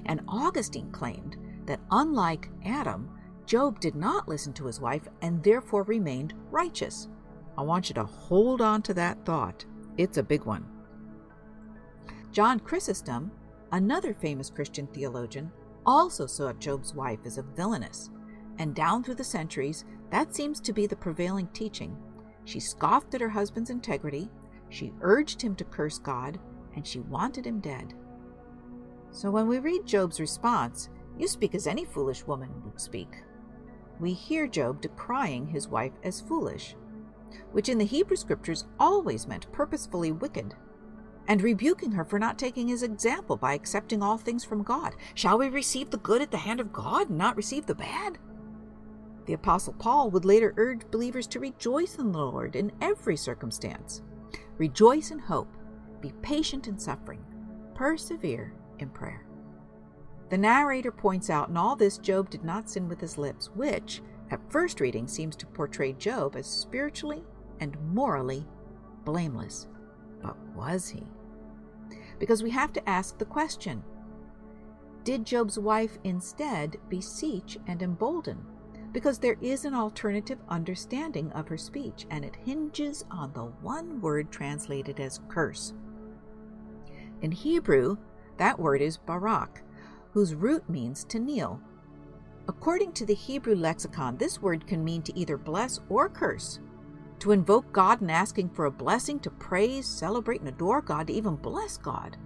And 0.07 0.19
Augustine 0.27 0.91
claimed 0.91 1.37
that 1.67 1.79
unlike 1.89 2.49
Adam, 2.65 3.09
Job 3.45 3.79
did 3.79 3.95
not 3.95 4.27
listen 4.27 4.51
to 4.55 4.65
his 4.65 4.81
wife 4.81 5.07
and 5.21 5.41
therefore 5.41 5.83
remained 5.83 6.33
righteous. 6.51 7.07
I 7.57 7.61
want 7.61 7.87
you 7.87 7.95
to 7.95 8.03
hold 8.03 8.59
on 8.59 8.81
to 8.81 8.93
that 8.95 9.23
thought. 9.23 9.63
It's 9.95 10.17
a 10.17 10.23
big 10.23 10.43
one. 10.43 10.65
John 12.33 12.59
Chrysostom, 12.59 13.31
another 13.71 14.13
famous 14.13 14.49
Christian 14.49 14.87
theologian, 14.87 15.51
also 15.85 16.25
saw 16.25 16.53
Job's 16.53 16.93
wife 16.93 17.19
as 17.25 17.37
a 17.37 17.43
villainess, 17.43 18.09
and 18.59 18.75
down 18.75 19.03
through 19.03 19.15
the 19.15 19.23
centuries, 19.23 19.85
that 20.11 20.35
seems 20.35 20.59
to 20.61 20.73
be 20.73 20.87
the 20.87 20.95
prevailing 20.95 21.47
teaching. 21.47 21.97
She 22.45 22.59
scoffed 22.59 23.13
at 23.13 23.21
her 23.21 23.29
husband's 23.29 23.69
integrity, 23.69 24.29
she 24.69 24.93
urged 25.01 25.41
him 25.41 25.55
to 25.55 25.63
curse 25.63 25.97
God, 25.97 26.39
and 26.75 26.85
she 26.85 26.99
wanted 26.99 27.45
him 27.45 27.59
dead. 27.59 27.93
So 29.11 29.31
when 29.31 29.47
we 29.47 29.59
read 29.59 29.85
Job's 29.85 30.19
response, 30.19 30.89
you 31.17 31.27
speak 31.27 31.55
as 31.55 31.67
any 31.67 31.85
foolish 31.85 32.25
woman 32.27 32.49
would 32.63 32.79
speak. 32.79 33.23
We 33.99 34.13
hear 34.13 34.47
Job 34.47 34.81
decrying 34.81 35.47
his 35.47 35.67
wife 35.67 35.93
as 36.03 36.21
foolish, 36.21 36.75
which 37.51 37.69
in 37.69 37.77
the 37.77 37.85
Hebrew 37.85 38.17
scriptures 38.17 38.65
always 38.79 39.27
meant 39.27 39.51
purposefully 39.51 40.11
wicked 40.11 40.55
and 41.27 41.41
rebuking 41.41 41.91
her 41.91 42.05
for 42.05 42.19
not 42.19 42.39
taking 42.39 42.67
his 42.67 42.83
example 42.83 43.35
by 43.35 43.53
accepting 43.53 44.01
all 44.01 44.17
things 44.17 44.45
from 44.45 44.63
God. 44.63 44.95
Shall 45.13 45.37
we 45.37 45.49
receive 45.49 45.89
the 45.89 45.97
good 45.97 46.21
at 46.21 46.31
the 46.31 46.37
hand 46.37 46.59
of 46.59 46.73
God 46.73 47.09
and 47.09 47.17
not 47.17 47.35
receive 47.35 47.65
the 47.65 47.75
bad? 47.75 48.17
The 49.25 49.33
Apostle 49.33 49.73
Paul 49.73 50.09
would 50.11 50.23
later 50.23 50.53
urge 50.55 50.89
believers 50.89 51.27
to 51.27 51.39
rejoice 51.39 51.97
in 51.97 52.13
the 52.13 52.17
Lord 52.17 52.55
in 52.55 52.71
every 52.81 53.17
circumstance. 53.17 54.01
Rejoice 54.57 55.11
in 55.11 55.19
hope, 55.19 55.53
be 56.01 56.13
patient 56.21 56.67
in 56.67 56.79
suffering, 56.79 57.23
persevere 57.75 58.53
in 58.79 58.89
prayer. 58.89 59.25
The 60.29 60.37
narrator 60.37 60.91
points 60.91 61.29
out 61.29 61.49
in 61.49 61.57
all 61.57 61.75
this, 61.75 61.97
Job 61.97 62.29
did 62.29 62.43
not 62.43 62.69
sin 62.69 62.87
with 62.87 63.01
his 63.01 63.17
lips, 63.17 63.49
which, 63.53 64.01
at 64.31 64.51
first 64.51 64.79
reading, 64.79 65.07
seems 65.07 65.35
to 65.37 65.45
portray 65.45 65.93
Job 65.93 66.35
as 66.35 66.47
spiritually 66.47 67.23
and 67.59 67.77
morally 67.93 68.45
blameless. 69.03 69.67
But 70.21 70.37
was 70.55 70.89
he? 70.89 71.03
Because 72.19 72.43
we 72.43 72.49
have 72.49 72.73
to 72.73 72.89
ask 72.89 73.17
the 73.17 73.25
question 73.25 73.83
Did 75.03 75.25
Job's 75.25 75.59
wife 75.59 75.97
instead 76.03 76.77
beseech 76.89 77.57
and 77.67 77.81
embolden? 77.81 78.45
Because 78.91 79.19
there 79.19 79.37
is 79.41 79.65
an 79.65 79.73
alternative 79.73 80.39
understanding 80.49 81.31
of 81.33 81.47
her 81.47 81.57
speech, 81.57 82.07
and 82.09 82.23
it 82.23 82.35
hinges 82.35 83.05
on 83.11 83.33
the 83.33 83.45
one 83.61 84.01
word 84.01 84.31
translated 84.31 84.99
as 84.99 85.19
curse. 85.27 85.73
In 87.21 87.31
Hebrew, 87.31 87.97
that 88.37 88.59
word 88.59 88.81
is 88.81 88.97
barak, 88.97 89.63
whose 90.13 90.35
root 90.35 90.67
means 90.69 91.03
to 91.05 91.19
kneel. 91.19 91.61
According 92.47 92.93
to 92.93 93.05
the 93.05 93.13
Hebrew 93.13 93.55
lexicon, 93.55 94.17
this 94.17 94.41
word 94.41 94.65
can 94.67 94.83
mean 94.83 95.01
to 95.03 95.19
either 95.19 95.37
bless 95.37 95.79
or 95.89 96.07
curse, 96.07 96.59
to 97.19 97.31
invoke 97.31 97.71
God 97.71 98.01
and 98.01 98.11
asking 98.11 98.49
for 98.49 98.65
a 98.65 98.71
blessing, 98.71 99.19
to 99.21 99.29
praise, 99.29 99.87
celebrate, 99.87 100.39
and 100.41 100.49
adore 100.49 100.81
God, 100.81 101.07
to 101.07 101.13
even 101.13 101.35
bless 101.35 101.77
God, 101.77 102.17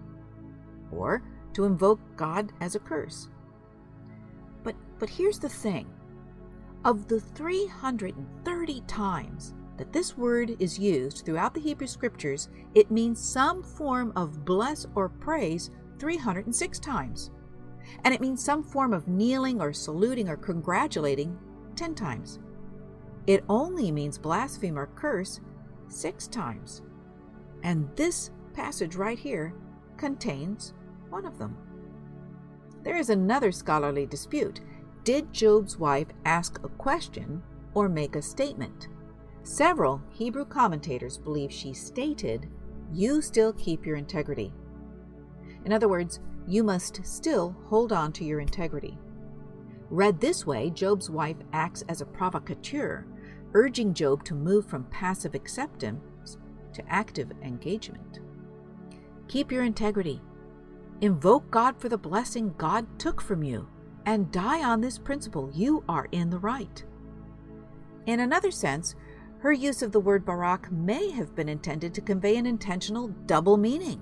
or 0.91 1.23
to 1.53 1.65
invoke 1.65 1.99
God 2.15 2.51
as 2.61 2.75
a 2.75 2.79
curse. 2.79 3.29
But, 4.63 4.75
but 4.99 5.09
here's 5.09 5.39
the 5.39 5.49
thing 5.49 5.87
of 6.83 7.07
the 7.07 7.19
330 7.19 8.81
times 8.81 9.53
that 9.77 9.93
this 9.93 10.17
word 10.17 10.55
is 10.59 10.77
used 10.77 11.25
throughout 11.25 11.53
the 11.53 11.59
Hebrew 11.59 11.87
Scriptures, 11.87 12.49
it 12.75 12.91
means 12.91 13.19
some 13.19 13.63
form 13.63 14.13
of 14.15 14.45
bless 14.45 14.85
or 14.95 15.09
praise 15.09 15.71
306 15.99 16.79
times. 16.79 17.31
And 18.03 18.13
it 18.13 18.21
means 18.21 18.43
some 18.43 18.63
form 18.63 18.93
of 18.93 19.07
kneeling 19.07 19.61
or 19.61 19.73
saluting 19.73 20.29
or 20.29 20.37
congratulating 20.37 21.37
10 21.75 21.95
times. 21.95 22.39
It 23.27 23.43
only 23.47 23.91
means 23.91 24.17
blaspheme 24.17 24.77
or 24.77 24.87
curse 24.87 25.39
six 25.87 26.27
times. 26.27 26.81
And 27.63 27.89
this 27.95 28.31
passage 28.53 28.95
right 28.95 29.19
here 29.19 29.53
contains 29.97 30.73
one 31.09 31.25
of 31.25 31.37
them. 31.37 31.55
There 32.83 32.97
is 32.97 33.09
another 33.09 33.51
scholarly 33.51 34.05
dispute. 34.05 34.61
Did 35.03 35.33
Job's 35.33 35.77
wife 35.77 36.07
ask 36.25 36.59
a 36.63 36.69
question 36.69 37.43
or 37.73 37.87
make 37.87 38.15
a 38.15 38.21
statement? 38.21 38.87
Several 39.43 40.01
Hebrew 40.09 40.45
commentators 40.45 41.17
believe 41.17 41.51
she 41.51 41.73
stated, 41.73 42.49
You 42.91 43.21
still 43.21 43.53
keep 43.53 43.85
your 43.85 43.97
integrity. 43.97 44.53
In 45.65 45.73
other 45.73 45.87
words, 45.87 46.19
you 46.47 46.63
must 46.63 47.05
still 47.05 47.55
hold 47.65 47.91
on 47.91 48.11
to 48.13 48.23
your 48.23 48.39
integrity. 48.39 48.97
Read 49.91 50.21
this 50.21 50.47
way, 50.47 50.69
Job's 50.69 51.09
wife 51.09 51.35
acts 51.51 51.83
as 51.89 51.99
a 51.99 52.05
provocateur, 52.05 53.05
urging 53.53 53.93
Job 53.93 54.23
to 54.23 54.33
move 54.33 54.65
from 54.65 54.85
passive 54.85 55.35
acceptance 55.35 56.37
to 56.73 56.83
active 56.87 57.29
engagement. 57.43 58.21
Keep 59.27 59.51
your 59.51 59.63
integrity. 59.63 60.21
Invoke 61.01 61.51
God 61.51 61.75
for 61.77 61.89
the 61.89 61.97
blessing 61.97 62.55
God 62.57 62.87
took 62.99 63.21
from 63.21 63.43
you, 63.43 63.67
and 64.05 64.31
die 64.31 64.63
on 64.63 64.79
this 64.79 64.97
principle. 64.97 65.51
You 65.53 65.83
are 65.89 66.07
in 66.13 66.29
the 66.29 66.39
right. 66.39 66.85
In 68.05 68.21
another 68.21 68.49
sense, 68.51 68.95
her 69.39 69.51
use 69.51 69.81
of 69.81 69.91
the 69.91 69.99
word 69.99 70.23
barak 70.23 70.71
may 70.71 71.11
have 71.11 71.35
been 71.35 71.49
intended 71.49 71.93
to 71.95 72.01
convey 72.01 72.37
an 72.37 72.45
intentional 72.45 73.09
double 73.25 73.57
meaning. 73.57 73.99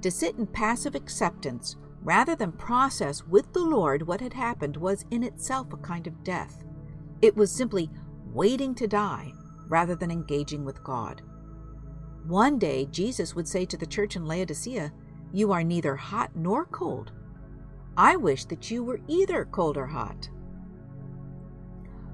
To 0.00 0.10
sit 0.10 0.36
in 0.36 0.46
passive 0.46 0.94
acceptance 0.94 1.76
rather 2.02 2.34
than 2.34 2.52
process 2.52 3.24
with 3.26 3.52
the 3.52 3.62
Lord 3.62 4.06
what 4.06 4.20
had 4.20 4.32
happened 4.32 4.76
was 4.76 5.04
in 5.10 5.22
itself 5.22 5.72
a 5.72 5.76
kind 5.76 6.06
of 6.06 6.24
death. 6.24 6.64
It 7.20 7.36
was 7.36 7.52
simply 7.52 7.90
waiting 8.32 8.74
to 8.76 8.88
die 8.88 9.32
rather 9.68 9.94
than 9.94 10.10
engaging 10.10 10.64
with 10.64 10.82
God. 10.82 11.22
One 12.26 12.58
day, 12.58 12.86
Jesus 12.86 13.34
would 13.34 13.48
say 13.48 13.64
to 13.66 13.76
the 13.76 13.86
church 13.86 14.16
in 14.16 14.26
Laodicea, 14.26 14.92
You 15.32 15.52
are 15.52 15.64
neither 15.64 15.96
hot 15.96 16.30
nor 16.34 16.66
cold. 16.66 17.12
I 17.96 18.16
wish 18.16 18.44
that 18.46 18.70
you 18.70 18.82
were 18.84 19.00
either 19.06 19.44
cold 19.44 19.76
or 19.76 19.86
hot. 19.86 20.28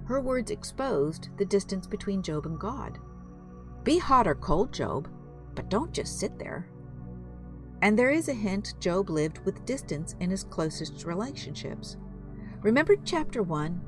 Her 0.06 0.20
words 0.20 0.50
exposed 0.50 1.28
the 1.36 1.44
distance 1.44 1.86
between 1.86 2.22
Job 2.22 2.46
and 2.46 2.58
God. 2.58 2.98
Be 3.84 3.98
hot 3.98 4.26
or 4.26 4.34
cold, 4.34 4.72
Job, 4.72 5.08
but 5.54 5.68
don't 5.68 5.92
just 5.92 6.18
sit 6.18 6.38
there. 6.38 6.68
And 7.80 7.98
there 7.98 8.10
is 8.10 8.28
a 8.28 8.34
hint 8.34 8.74
Job 8.80 9.08
lived 9.08 9.38
with 9.44 9.64
distance 9.64 10.16
in 10.20 10.30
his 10.30 10.44
closest 10.44 11.04
relationships. 11.04 11.96
Remember 12.62 12.96
chapter 13.04 13.42
1? 13.42 13.80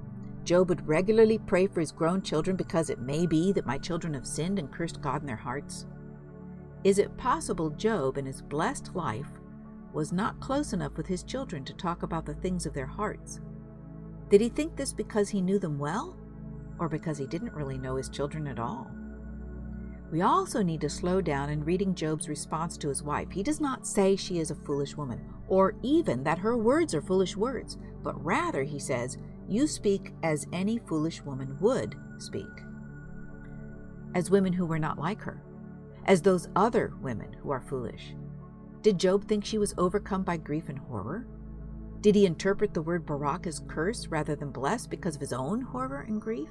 Job 0.45 0.69
would 0.69 0.87
regularly 0.87 1.39
pray 1.39 1.67
for 1.67 1.81
his 1.81 1.93
grown 1.93 2.23
children 2.23 2.57
because 2.57 2.89
it 2.89 3.01
may 3.01 3.27
be 3.27 3.53
that 3.53 3.67
my 3.67 3.79
children 3.79 4.15
have 4.15 4.27
sinned 4.27 4.59
and 4.59 4.73
cursed 4.73 5.03
God 5.03 5.21
in 5.21 5.27
their 5.27 5.37
hearts. 5.37 5.87
Is 6.85 6.99
it 6.99 7.17
possible 7.17 7.71
Job, 7.71 8.17
in 8.17 8.25
his 8.25 8.41
blessed 8.41 8.95
life, 8.95 9.27
was 9.93 10.13
not 10.13 10.41
close 10.41 10.73
enough 10.73 10.97
with 10.97 11.07
his 11.07 11.25
children 11.25 11.65
to 11.65 11.75
talk 11.75 12.05
about 12.05 12.25
the 12.25 12.35
things 12.35 12.65
of 12.65 12.73
their 12.73 12.87
hearts? 12.87 13.41
Did 14.31 14.41
he 14.41 14.49
think 14.49 14.77
this 14.77 14.93
because 14.93 15.29
he 15.29 15.43
knew 15.43 15.59
them 15.59 15.79
well, 15.79 16.17
or 16.79 16.89
because 16.89 17.19
he 17.19 17.27
didn't 17.27 17.53
really 17.53 17.77
know 17.77 17.97
his 17.97 18.09
children 18.09 18.47
at 18.47 18.61
all? 18.61 18.91
We 20.11 20.23
also 20.23 20.63
need 20.63 20.81
to 20.81 20.91
slow 20.91 21.21
down 21.21 21.51
in 21.51 21.65
reading 21.65 21.95
Job's 21.95 22.29
response 22.29 22.77
to 22.79 22.89
his 22.89 23.03
wife. 23.03 23.31
He 23.31 23.45
does 23.45 23.61
not 23.61 23.87
say 23.87 24.17
she 24.17 24.41
is 24.41 24.51
a 24.51 24.57
foolish 24.57 24.97
woman, 24.97 25.25
or 25.47 25.77
even 25.83 26.25
that 26.25 26.39
her 26.39 26.57
words 26.57 26.95
are 26.95 27.03
foolish 27.03 27.37
words, 27.37 27.79
but 28.03 28.23
rather 28.25 28.65
he 28.65 28.81
says, 28.81 29.19
You 29.49 29.69
speak 29.69 30.13
as 30.25 30.49
any 30.53 30.79
foolish 30.79 31.23
woman 31.23 31.57
would 31.61 31.95
speak. 32.19 32.45
As 34.15 34.31
women 34.31 34.53
who 34.53 34.67
were 34.67 34.81
not 34.81 34.99
like 34.99 35.21
her, 35.23 35.45
as 36.07 36.23
those 36.23 36.49
other 36.57 36.93
women 37.01 37.37
who 37.41 37.51
are 37.51 37.61
foolish. 37.61 38.15
Did 38.83 38.99
Job 38.99 39.29
think 39.29 39.45
she 39.45 39.59
was 39.59 39.75
overcome 39.79 40.25
by 40.25 40.39
grief 40.39 40.69
and 40.69 40.79
horror? 40.79 41.27
Did 42.01 42.17
he 42.17 42.27
interpret 42.27 42.75
the 42.75 42.83
word 42.83 43.07
Barak 43.07 43.47
as 43.47 43.63
curse 43.69 44.09
rather 44.09 44.35
than 44.35 44.51
bless 44.51 44.87
because 44.87 45.15
of 45.15 45.21
his 45.21 45.33
own 45.35 45.61
horror 45.61 46.01
and 46.09 46.21
grief? 46.21 46.49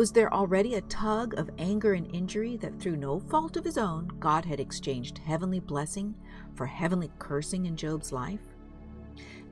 Was 0.00 0.12
there 0.12 0.32
already 0.32 0.76
a 0.76 0.80
tug 0.80 1.38
of 1.38 1.50
anger 1.58 1.92
and 1.92 2.06
injury 2.14 2.56
that 2.56 2.80
through 2.80 2.96
no 2.96 3.20
fault 3.20 3.58
of 3.58 3.66
his 3.66 3.76
own, 3.76 4.10
God 4.18 4.46
had 4.46 4.58
exchanged 4.58 5.18
heavenly 5.18 5.60
blessing 5.60 6.14
for 6.54 6.64
heavenly 6.64 7.10
cursing 7.18 7.66
in 7.66 7.76
Job's 7.76 8.10
life? 8.10 8.40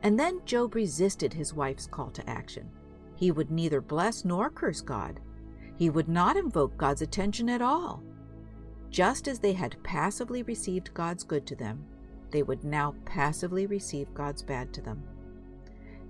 And 0.02 0.18
then 0.18 0.40
Job 0.46 0.74
resisted 0.74 1.34
his 1.34 1.52
wife's 1.52 1.86
call 1.86 2.08
to 2.12 2.26
action. 2.26 2.70
He 3.14 3.30
would 3.30 3.50
neither 3.50 3.82
bless 3.82 4.24
nor 4.24 4.48
curse 4.48 4.80
God. 4.80 5.20
He 5.76 5.90
would 5.90 6.08
not 6.08 6.38
invoke 6.38 6.78
God's 6.78 7.02
attention 7.02 7.50
at 7.50 7.60
all. 7.60 8.02
Just 8.88 9.28
as 9.28 9.40
they 9.40 9.52
had 9.52 9.76
passively 9.82 10.42
received 10.44 10.94
God's 10.94 11.24
good 11.24 11.46
to 11.48 11.56
them, 11.56 11.84
they 12.30 12.42
would 12.42 12.64
now 12.64 12.94
passively 13.04 13.66
receive 13.66 14.14
God's 14.14 14.42
bad 14.42 14.72
to 14.72 14.80
them. 14.80 15.02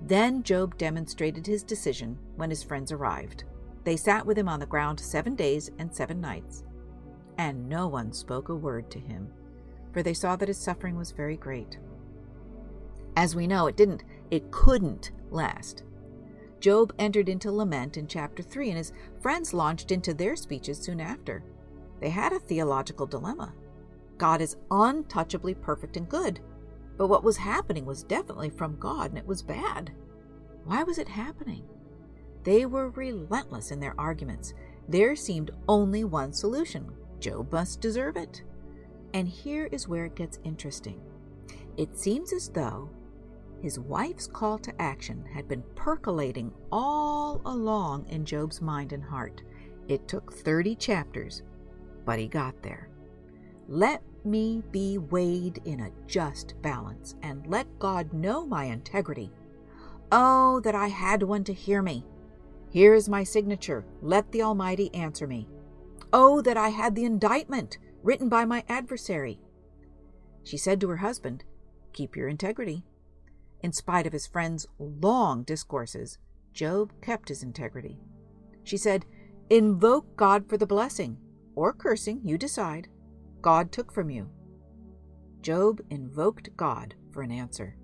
Then 0.00 0.45
Job 0.45 0.78
demonstrated 0.78 1.45
his 1.45 1.64
decision 1.64 2.16
when 2.37 2.50
his 2.50 2.62
friends 2.62 2.92
arrived. 2.92 3.42
They 3.88 3.97
sat 3.97 4.26
with 4.26 4.37
him 4.37 4.50
on 4.50 4.61
the 4.61 4.66
ground 4.66 5.00
seven 5.00 5.35
days 5.35 5.71
and 5.78 5.90
seven 5.97 6.21
nights, 6.21 6.62
and 7.38 7.71
no 7.71 7.88
one 7.88 8.12
spoke 8.12 8.50
a 8.50 8.54
word 8.54 8.90
to 8.90 8.99
him, 8.99 9.30
for 9.95 10.02
they 10.02 10.12
saw 10.12 10.37
that 10.37 10.49
his 10.49 10.59
suffering 10.59 10.95
was 10.95 11.11
very 11.11 11.38
great. 11.38 11.78
As 13.16 13.35
we 13.35 13.47
know, 13.47 13.66
it 13.66 13.78
didn't, 13.78 14.04
it 14.30 14.50
couldn't 14.50 15.12
last. 15.30 15.85
Job 16.61 16.92
entered 16.99 17.30
into 17.30 17.50
lament 17.50 17.97
in 17.97 18.07
chapter 18.07 18.42
3, 18.42 18.68
and 18.68 18.76
his 18.76 18.92
friends 19.23 19.54
launched 19.54 19.90
into 19.90 20.12
their 20.12 20.37
speeches 20.37 20.76
soon 20.76 21.00
after. 21.00 21.42
They 21.99 22.11
had 22.11 22.35
a 22.35 22.40
theological 22.40 23.07
dilemma. 23.07 23.54
God 24.18 24.42
is 24.42 24.59
untouchably 24.71 25.54
perfect 25.54 25.97
and 25.97 26.07
good, 26.07 26.40
but 26.99 27.07
what 27.07 27.25
was 27.25 27.38
happening 27.38 27.87
was 27.87 28.02
definitely 28.02 28.50
from 28.50 28.78
God 28.78 29.12
and 29.12 29.18
it 29.18 29.26
was 29.26 29.40
bad. 29.40 29.92
Why 30.66 30.83
was 30.83 30.99
it 30.99 31.09
happening? 31.09 31.64
They 32.49 32.64
were 32.64 32.88
relentless 32.88 33.73
in 33.73 33.78
their 33.78 33.95
arguments. 34.00 34.55
There 34.88 35.14
seemed 35.14 35.50
only 35.69 36.05
one 36.05 36.33
solution 36.33 36.90
Job 37.21 37.52
must 37.52 37.83
deserve 37.83 38.17
it. 38.17 38.43
And 39.12 39.28
here 39.28 39.69
is 39.71 39.87
where 39.87 40.07
it 40.07 40.14
gets 40.14 40.38
interesting. 40.45 40.99
It 41.76 41.95
seems 41.99 42.33
as 42.33 42.49
though 42.49 42.88
his 43.61 43.78
wife's 43.78 44.26
call 44.26 44.59
to 44.61 44.81
action 44.81 45.26
had 45.26 45.47
been 45.47 45.62
percolating 45.75 46.50
all 46.73 47.43
along 47.45 48.07
in 48.09 48.25
Job's 48.25 48.62
mind 48.62 48.95
and 48.95 49.05
heart. 49.05 49.43
It 49.87 50.09
took 50.09 50.33
30 50.33 50.75
chapters, 50.76 51.43
but 52.07 52.19
he 52.19 52.28
got 52.28 52.62
there. 52.62 52.88
Let 53.69 54.02
me 54.25 54.62
be 54.73 54.97
weighed 54.97 55.61
in 55.67 55.81
a 55.81 55.93
just 56.07 56.55
balance, 56.62 57.14
and 57.23 57.47
let 57.47 57.78
God 57.78 58.14
know 58.14 58.47
my 58.47 58.64
integrity. 58.64 59.33
Oh, 60.11 60.61
that 60.61 60.75
I 60.75 60.88
had 60.88 61.23
one 61.23 61.45
to 61.45 61.52
hear 61.52 61.83
me! 61.83 62.07
Here 62.70 62.94
is 62.94 63.08
my 63.08 63.25
signature. 63.25 63.84
Let 64.02 64.30
the 64.30 64.42
Almighty 64.42 64.94
answer 64.94 65.26
me. 65.26 65.48
Oh, 66.12 66.40
that 66.42 66.56
I 66.56 66.68
had 66.68 66.94
the 66.94 67.04
indictment 67.04 67.78
written 68.02 68.28
by 68.28 68.44
my 68.44 68.64
adversary. 68.68 69.40
She 70.44 70.56
said 70.56 70.80
to 70.80 70.88
her 70.88 70.98
husband, 70.98 71.44
Keep 71.92 72.16
your 72.16 72.28
integrity. 72.28 72.84
In 73.62 73.72
spite 73.72 74.06
of 74.06 74.12
his 74.12 74.26
friend's 74.26 74.66
long 74.78 75.42
discourses, 75.42 76.18
Job 76.52 76.92
kept 77.02 77.28
his 77.28 77.42
integrity. 77.42 77.98
She 78.64 78.76
said, 78.76 79.04
Invoke 79.50 80.16
God 80.16 80.48
for 80.48 80.56
the 80.56 80.66
blessing, 80.66 81.18
or 81.54 81.72
cursing, 81.72 82.20
you 82.22 82.38
decide, 82.38 82.88
God 83.40 83.72
took 83.72 83.92
from 83.92 84.10
you. 84.10 84.28
Job 85.40 85.80
invoked 85.90 86.56
God 86.56 86.94
for 87.12 87.22
an 87.22 87.30
answer. 87.30 87.76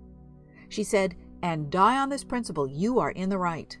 She 0.69 0.83
said, 0.83 1.15
And 1.41 1.71
die 1.71 1.99
on 1.99 2.09
this 2.09 2.23
principle, 2.23 2.67
you 2.67 2.99
are 2.99 3.11
in 3.11 3.29
the 3.29 3.37
right. 3.37 3.77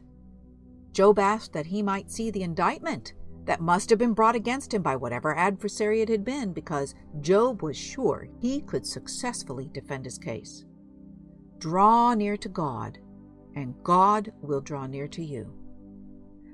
Job 0.95 1.19
asked 1.19 1.51
that 1.51 1.65
he 1.65 1.83
might 1.83 2.09
see 2.09 2.31
the 2.31 2.43
indictment 2.43 3.13
that 3.43 3.59
must 3.59 3.89
have 3.89 3.99
been 3.99 4.13
brought 4.13 4.33
against 4.33 4.73
him 4.73 4.81
by 4.81 4.95
whatever 4.95 5.35
adversary 5.35 6.01
it 6.01 6.07
had 6.07 6.23
been, 6.23 6.53
because 6.53 6.95
Job 7.19 7.61
was 7.61 7.75
sure 7.75 8.29
he 8.39 8.61
could 8.61 8.87
successfully 8.87 9.69
defend 9.73 10.05
his 10.05 10.17
case. 10.17 10.63
Draw 11.57 12.13
near 12.13 12.37
to 12.37 12.47
God, 12.47 12.97
and 13.55 13.75
God 13.83 14.31
will 14.41 14.61
draw 14.61 14.87
near 14.87 15.09
to 15.09 15.21
you. 15.21 15.53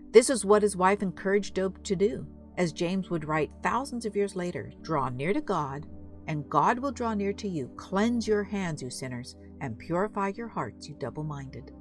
This 0.09 0.31
is 0.31 0.43
what 0.43 0.63
his 0.63 0.75
wife 0.75 1.03
encouraged 1.03 1.55
Job 1.55 1.81
to 1.83 1.95
do, 1.95 2.25
as 2.57 2.73
James 2.73 3.11
would 3.11 3.25
write 3.25 3.51
thousands 3.61 4.07
of 4.07 4.15
years 4.15 4.35
later 4.35 4.71
Draw 4.81 5.09
near 5.09 5.33
to 5.33 5.41
God, 5.41 5.85
and 6.25 6.49
God 6.49 6.79
will 6.79 6.91
draw 6.91 7.13
near 7.13 7.33
to 7.33 7.47
you. 7.47 7.69
Cleanse 7.77 8.27
your 8.27 8.43
hands, 8.43 8.81
you 8.81 8.89
sinners, 8.89 9.35
and 9.61 9.77
purify 9.77 10.31
your 10.35 10.47
hearts, 10.47 10.89
you 10.89 10.95
double 10.95 11.23
minded. 11.23 11.71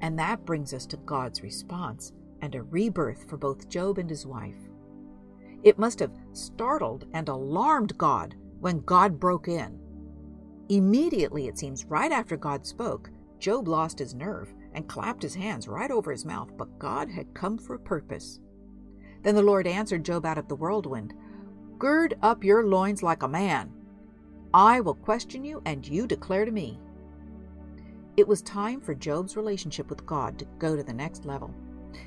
And 0.00 0.18
that 0.18 0.44
brings 0.44 0.72
us 0.72 0.86
to 0.86 0.96
God's 0.98 1.42
response 1.42 2.12
and 2.40 2.54
a 2.54 2.62
rebirth 2.62 3.28
for 3.28 3.36
both 3.36 3.68
Job 3.68 3.98
and 3.98 4.08
his 4.08 4.26
wife. 4.26 4.68
It 5.64 5.78
must 5.78 5.98
have 5.98 6.12
startled 6.32 7.06
and 7.12 7.28
alarmed 7.28 7.98
God 7.98 8.36
when 8.60 8.80
God 8.80 9.18
broke 9.18 9.48
in. 9.48 9.78
Immediately, 10.68 11.48
it 11.48 11.58
seems, 11.58 11.84
right 11.86 12.12
after 12.12 12.36
God 12.36 12.66
spoke, 12.66 13.10
Job 13.38 13.68
lost 13.68 13.98
his 13.98 14.14
nerve 14.14 14.52
and 14.74 14.88
clapped 14.88 15.22
his 15.22 15.34
hands 15.34 15.66
right 15.66 15.90
over 15.90 16.10
his 16.10 16.24
mouth, 16.24 16.50
but 16.56 16.78
God 16.78 17.08
had 17.10 17.34
come 17.34 17.58
for 17.58 17.74
a 17.74 17.80
purpose. 17.80 18.40
Then 19.22 19.34
the 19.34 19.42
Lord 19.42 19.66
answered 19.66 20.04
Job 20.04 20.26
out 20.26 20.38
of 20.38 20.48
the 20.48 20.56
whirlwind 20.56 21.14
Gird 21.78 22.14
up 22.22 22.42
your 22.42 22.66
loins 22.66 23.02
like 23.02 23.22
a 23.22 23.28
man. 23.28 23.72
I 24.52 24.80
will 24.80 24.94
question 24.94 25.44
you, 25.44 25.62
and 25.64 25.86
you 25.86 26.06
declare 26.06 26.44
to 26.44 26.50
me. 26.50 26.78
It 28.18 28.26
was 28.26 28.42
time 28.42 28.80
for 28.80 28.96
Job's 28.96 29.36
relationship 29.36 29.88
with 29.88 30.04
God 30.04 30.40
to 30.40 30.44
go 30.58 30.74
to 30.74 30.82
the 30.82 30.92
next 30.92 31.24
level. 31.24 31.54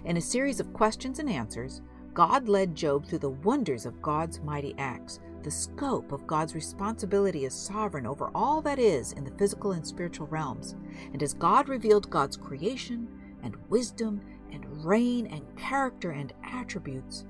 In 0.04 0.18
a 0.18 0.22
series 0.22 0.60
of 0.60 0.74
questions 0.74 1.20
and 1.20 1.30
answers, 1.30 1.82
God 2.14 2.50
led 2.50 2.76
Job 2.76 3.06
through 3.06 3.20
the 3.20 3.30
wonders 3.30 3.86
of 3.86 4.02
God's 4.02 4.42
mighty 4.42 4.76
acts, 4.78 5.22
the 5.42 5.50
scope 5.50 6.12
of 6.12 6.28
God's 6.28 6.54
responsibility 6.54 7.46
as 7.46 7.54
sovereign 7.54 8.06
over 8.06 8.30
all 8.36 8.62
that 8.62 8.78
is 8.78 9.14
in 9.14 9.24
the 9.24 9.32
physical 9.38 9.72
and 9.72 9.88
spiritual 9.88 10.28
realms. 10.28 10.76
And 11.14 11.24
as 11.24 11.34
God 11.34 11.70
revealed 11.70 12.10
God's 12.10 12.36
creation 12.36 13.08
and 13.42 13.56
wisdom 13.70 14.20
and 14.52 14.84
reign 14.84 15.28
and 15.28 15.44
character 15.56 16.12
and 16.12 16.34
attributes, 16.44 17.24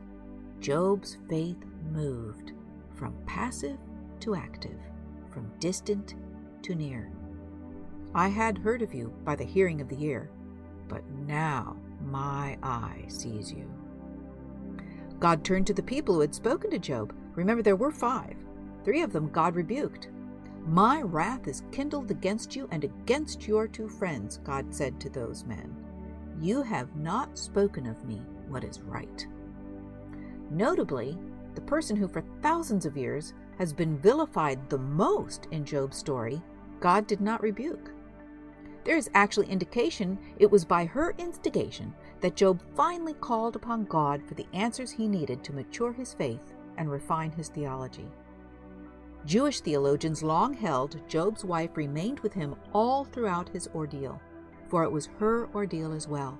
Job's 0.60 1.20
faith 1.30 1.64
moved 1.92 2.54
from 2.96 3.14
passive 3.28 3.78
to 4.22 4.34
active, 4.34 4.80
from 5.30 5.52
distant 5.60 6.16
to 6.64 6.74
near. 6.74 7.12
I 8.14 8.28
had 8.28 8.58
heard 8.58 8.82
of 8.82 8.94
you 8.94 9.14
by 9.24 9.36
the 9.36 9.46
hearing 9.46 9.80
of 9.80 9.88
the 9.88 10.04
ear, 10.04 10.30
but 10.90 11.04
now 11.26 11.78
my 12.04 12.58
eye 12.62 13.06
sees 13.08 13.52
you. 13.52 13.72
God 15.20 15.44
turned 15.46 15.68
to 15.68 15.74
the 15.74 15.84
people 15.84 16.16
who 16.16 16.22
had 16.22 16.36
spoken 16.36 16.72
to 16.72 16.80
Job. 16.80 17.14
Remember, 17.36 17.64
there 17.64 17.76
were 17.76 17.92
five. 17.92 18.36
Three 18.84 19.02
of 19.02 19.14
them 19.14 19.30
God 19.30 19.56
rebuked. 19.56 20.10
My 20.66 21.02
wrath 21.02 21.48
is 21.48 21.64
kindled 21.72 22.12
against 22.12 22.56
you 22.56 22.68
and 22.72 22.84
against 22.84 23.48
your 23.48 23.68
two 23.68 23.88
friends, 23.88 24.40
God 24.44 24.74
said 24.74 25.00
to 25.00 25.10
those 25.10 25.46
men. 25.46 25.76
You 26.40 26.62
have 26.64 26.96
not 26.96 27.38
spoken 27.38 27.86
of 27.86 28.04
me 28.04 28.22
what 28.48 28.64
is 28.64 28.82
right. 28.82 29.26
Notably, 30.50 31.18
the 31.56 31.62
person 31.62 31.96
who 31.96 32.08
for 32.08 32.24
thousands 32.42 32.86
of 32.86 32.98
years 32.98 33.34
has 33.58 33.72
been 33.72 33.98
vilified 34.00 34.70
the 34.70 34.78
most 34.78 35.48
in 35.52 35.64
Job's 35.64 35.98
story, 35.98 36.42
God 36.80 37.08
did 37.08 37.22
not 37.22 37.42
rebuke. 37.42 37.92
There 38.84 38.98
is 38.98 39.10
actually 39.14 39.48
indication 39.48 40.18
it 40.40 40.50
was 40.50 40.66
by 40.66 40.86
her 40.86 41.14
instigation 41.18 41.94
that 42.22 42.36
Job 42.36 42.62
finally 42.76 43.14
called 43.14 43.56
upon 43.56 43.86
God 43.86 44.24
for 44.28 44.34
the 44.34 44.48
answers 44.54 44.92
he 44.92 45.08
needed 45.08 45.44
to 45.44 45.54
mature 45.54 45.94
his 45.94 46.14
faith 46.14 46.54
and 46.78 46.90
refine 46.90 47.32
his 47.32 47.50
theology. 47.50 48.08
Jewish 49.26 49.62
theologians 49.62 50.24
long 50.24 50.54
held 50.54 51.00
Job's 51.08 51.46
wife 51.46 51.78
remained 51.78 52.20
with 52.22 52.34
him 52.34 52.56
all 52.74 53.04
throughout 53.04 53.50
his 53.50 53.68
ordeal, 53.76 54.20
for 54.68 54.84
it 54.84 54.92
was 54.92 55.10
her 55.20 55.48
ordeal 55.54 55.94
as 55.94 56.08
well. 56.08 56.40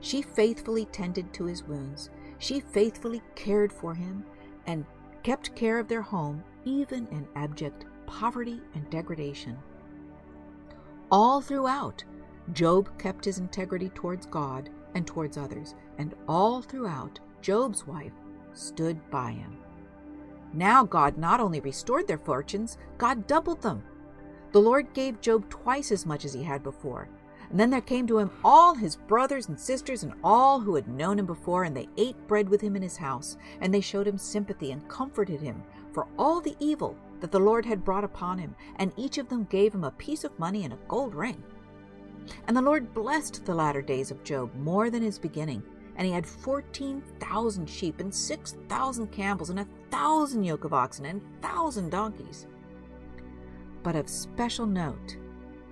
She 0.00 0.20
faithfully 0.20 0.84
tended 0.86 1.32
to 1.34 1.44
his 1.44 1.62
wounds, 1.62 2.10
she 2.38 2.60
faithfully 2.60 3.22
cared 3.34 3.72
for 3.72 3.94
him, 3.94 4.24
and 4.66 4.84
kept 5.22 5.54
care 5.54 5.78
of 5.78 5.88
their 5.88 6.02
home 6.02 6.44
even 6.64 7.06
in 7.08 7.26
abject 7.36 7.86
poverty 8.06 8.60
and 8.74 8.88
degradation. 8.90 9.56
All 11.10 11.40
throughout, 11.40 12.04
Job 12.52 12.96
kept 12.98 13.24
his 13.24 13.38
integrity 13.38 13.88
towards 13.90 14.26
God 14.26 14.70
and 14.94 15.06
towards 15.06 15.36
others, 15.36 15.74
and 15.98 16.14
all 16.28 16.62
throughout, 16.62 17.18
Job's 17.40 17.86
wife 17.86 18.12
stood 18.52 19.10
by 19.10 19.32
him. 19.32 19.56
Now 20.52 20.84
God 20.84 21.18
not 21.18 21.40
only 21.40 21.60
restored 21.60 22.06
their 22.06 22.18
fortunes, 22.18 22.78
God 22.98 23.26
doubled 23.26 23.62
them. 23.62 23.82
The 24.52 24.60
Lord 24.60 24.92
gave 24.94 25.20
Job 25.20 25.48
twice 25.48 25.92
as 25.92 26.06
much 26.06 26.24
as 26.24 26.32
he 26.32 26.42
had 26.42 26.62
before. 26.62 27.08
And 27.50 27.58
then 27.58 27.70
there 27.70 27.80
came 27.80 28.06
to 28.06 28.18
him 28.18 28.30
all 28.44 28.74
his 28.74 28.94
brothers 28.96 29.48
and 29.48 29.58
sisters 29.58 30.04
and 30.04 30.12
all 30.22 30.60
who 30.60 30.76
had 30.76 30.88
known 30.88 31.18
him 31.18 31.26
before, 31.26 31.64
and 31.64 31.76
they 31.76 31.88
ate 31.96 32.28
bread 32.28 32.48
with 32.48 32.60
him 32.60 32.76
in 32.76 32.82
his 32.82 32.96
house, 32.96 33.36
and 33.60 33.74
they 33.74 33.80
showed 33.80 34.06
him 34.06 34.18
sympathy 34.18 34.70
and 34.70 34.88
comforted 34.88 35.40
him 35.40 35.62
for 35.92 36.06
all 36.16 36.40
the 36.40 36.56
evil 36.60 36.96
that 37.20 37.32
the 37.32 37.38
Lord 37.38 37.64
had 37.64 37.84
brought 37.84 38.04
upon 38.04 38.38
him, 38.38 38.54
and 38.76 38.92
each 38.96 39.18
of 39.18 39.28
them 39.28 39.44
gave 39.44 39.74
him 39.74 39.84
a 39.84 39.90
piece 39.92 40.24
of 40.24 40.38
money 40.38 40.64
and 40.64 40.72
a 40.72 40.78
gold 40.88 41.14
ring. 41.14 41.42
And 42.46 42.56
the 42.56 42.62
Lord 42.62 42.94
blessed 42.94 43.44
the 43.44 43.54
latter 43.54 43.82
days 43.82 44.10
of 44.10 44.24
Job 44.24 44.54
more 44.54 44.90
than 44.90 45.02
his 45.02 45.18
beginning, 45.18 45.62
and 45.96 46.06
he 46.06 46.12
had 46.12 46.26
fourteen 46.26 47.02
thousand 47.18 47.68
sheep, 47.68 48.00
and 48.00 48.14
six 48.14 48.56
thousand 48.68 49.08
camels, 49.08 49.50
and 49.50 49.60
a 49.60 49.68
thousand 49.90 50.44
yoke 50.44 50.64
of 50.64 50.72
oxen, 50.72 51.06
and 51.06 51.20
thousand 51.42 51.90
donkeys. 51.90 52.46
But 53.82 53.96
of 53.96 54.08
special 54.08 54.66
note 54.66 55.16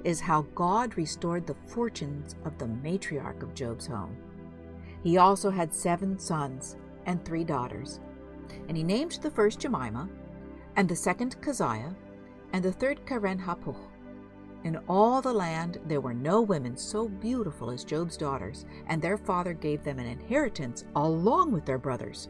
is 0.05 0.21
how 0.21 0.43
God 0.55 0.97
restored 0.97 1.47
the 1.47 1.57
fortunes 1.67 2.37
of 2.45 2.57
the 2.59 2.67
matriarch 2.67 3.43
of 3.43 3.55
Job's 3.55 3.87
home. 3.87 4.17
He 5.03 5.17
also 5.17 5.51
had 5.51 5.75
seven 5.75 6.19
sons 6.19 6.77
and 7.07 7.25
three 7.25 7.45
daughters, 7.45 8.01
and 8.69 8.77
he 8.77 8.83
named 8.83 9.19
the 9.23 9.31
first 9.31 9.61
Jemimah, 9.61 10.09
and 10.79 10.89
the 10.89 10.95
second 10.95 11.37
Keziah, 11.43 11.93
and 12.53 12.65
the 12.65 12.71
third 12.71 13.05
Keren 13.05 13.37
Happuch. 13.37 13.77
In 14.63 14.77
all 14.89 15.21
the 15.21 15.33
land 15.33 15.79
there 15.87 16.01
were 16.01 16.15
no 16.15 16.41
women 16.41 16.77
so 16.77 17.09
beautiful 17.09 17.73
as 17.73 17.83
Job's 17.83 18.17
daughters, 18.17 18.65
and 18.87 19.03
their 19.03 19.17
father 19.17 19.55
gave 19.55 19.83
them 19.83 19.99
an 19.99 20.07
inheritance 20.07 20.85
along 20.95 21.51
with 21.51 21.65
their 21.65 21.79
brothers. 21.79 22.29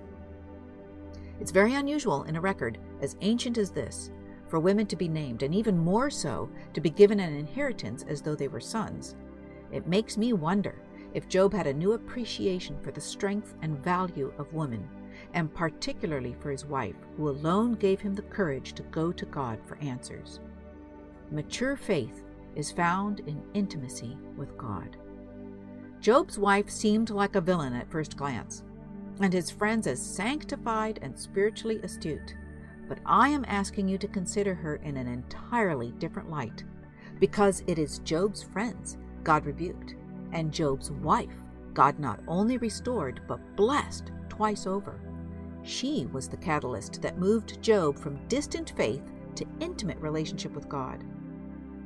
It's 1.39 1.51
very 1.51 1.75
unusual 1.75 2.23
in 2.23 2.37
a 2.37 2.41
record 2.41 2.79
as 3.03 3.17
ancient 3.21 3.59
as 3.59 3.71
this 3.71 4.11
for 4.47 4.59
women 4.59 4.87
to 4.87 4.97
be 4.97 5.09
named, 5.09 5.43
and 5.43 5.55
even 5.55 5.77
more 5.77 6.09
so 6.09 6.49
to 6.73 6.81
be 6.81 6.89
given 6.89 7.21
an 7.21 7.35
inheritance 7.35 8.03
as 8.09 8.23
though 8.23 8.35
they 8.35 8.49
were 8.49 8.61
sons. 8.61 9.15
It 9.71 9.87
makes 9.87 10.17
me 10.17 10.33
wonder 10.33 10.81
if 11.13 11.29
Job 11.29 11.53
had 11.53 11.67
a 11.67 11.75
new 11.75 11.93
appreciation 11.93 12.79
for 12.81 12.93
the 12.93 13.01
strength 13.01 13.57
and 13.61 13.79
value 13.79 14.33
of 14.39 14.55
woman, 14.55 14.89
and 15.35 15.53
particularly 15.55 16.37
for 16.41 16.51
his 16.51 16.65
wife, 16.65 16.97
who 17.17 17.29
alone 17.29 17.75
gave 17.75 18.01
him 18.01 18.15
the 18.15 18.23
courage 18.23 18.73
to 18.75 18.83
go 18.85 19.13
to 19.13 19.27
God 19.27 19.59
for 19.67 19.79
answers. 19.79 20.41
Mature 21.31 21.77
faith 21.77 22.23
is 22.55 22.73
found 22.73 23.21
in 23.21 23.43
intimacy 23.55 24.17
with 24.37 24.57
God. 24.57 24.97
Job's 26.01 26.39
wife 26.39 26.71
seemed 26.71 27.11
like 27.11 27.35
a 27.35 27.41
villain 27.41 27.75
at 27.75 27.91
first 27.91 28.17
glance, 28.17 28.63
and 29.21 29.33
his 29.33 29.51
friends 29.51 29.87
as 29.87 30.01
sanctified 30.01 30.99
and 31.03 31.19
spiritually 31.19 31.81
astute. 31.83 32.35
But 32.89 32.99
I 33.05 33.29
am 33.29 33.45
asking 33.49 33.89
you 33.89 33.99
to 33.99 34.09
consider 34.09 34.55
her 34.55 34.77
in 34.77 34.97
an 34.97 35.09
entirely 35.09 35.93
different 35.99 36.31
light, 36.31 36.65
because 37.19 37.63
it 37.67 37.79
is 37.79 37.99
Job's 38.01 38.43
friends 38.43 38.97
God 39.25 39.45
rebuked, 39.45 39.97
and 40.33 40.53
Job's 40.53 40.91
wife 40.91 41.35
God 41.79 42.01
not 42.01 42.19
only 42.27 42.59
restored, 42.59 43.21
but 43.29 43.55
blessed 43.55 44.11
twice 44.29 44.67
over. 44.67 45.01
She 45.69 46.07
was 46.15 46.29
the 46.29 46.37
catalyst 46.39 47.03
that 47.03 47.19
moved 47.19 47.61
Job 47.61 47.99
from 47.99 48.27
distant 48.27 48.71
faith 48.75 49.03
to 49.35 49.45
intimate 49.61 49.99
relationship 49.99 50.55
with 50.55 50.67
God. 50.67 51.05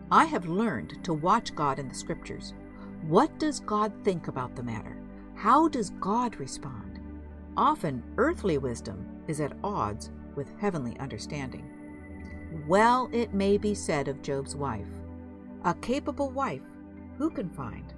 I 0.08 0.24
have 0.24 0.46
learned 0.46 1.02
to 1.02 1.12
watch 1.12 1.52
God 1.56 1.80
in 1.80 1.88
the 1.88 1.94
scriptures. 1.94 2.54
What 3.08 3.36
does 3.40 3.58
God 3.58 3.92
think 4.04 4.28
about 4.28 4.54
the 4.54 4.62
matter? 4.62 4.96
How 5.34 5.66
does 5.66 5.90
God 5.98 6.36
respond? 6.36 7.00
Often, 7.56 8.04
earthly 8.18 8.56
wisdom 8.56 9.04
is 9.26 9.40
at 9.40 9.56
odds 9.64 10.12
with 10.36 10.56
heavenly 10.60 10.96
understanding. 11.00 11.68
Well, 12.68 13.10
it 13.12 13.34
may 13.34 13.58
be 13.58 13.74
said 13.74 14.06
of 14.06 14.22
Job's 14.22 14.54
wife 14.54 14.86
a 15.64 15.74
capable 15.74 16.30
wife, 16.30 16.62
who 17.18 17.30
can 17.30 17.50
find? 17.50 17.92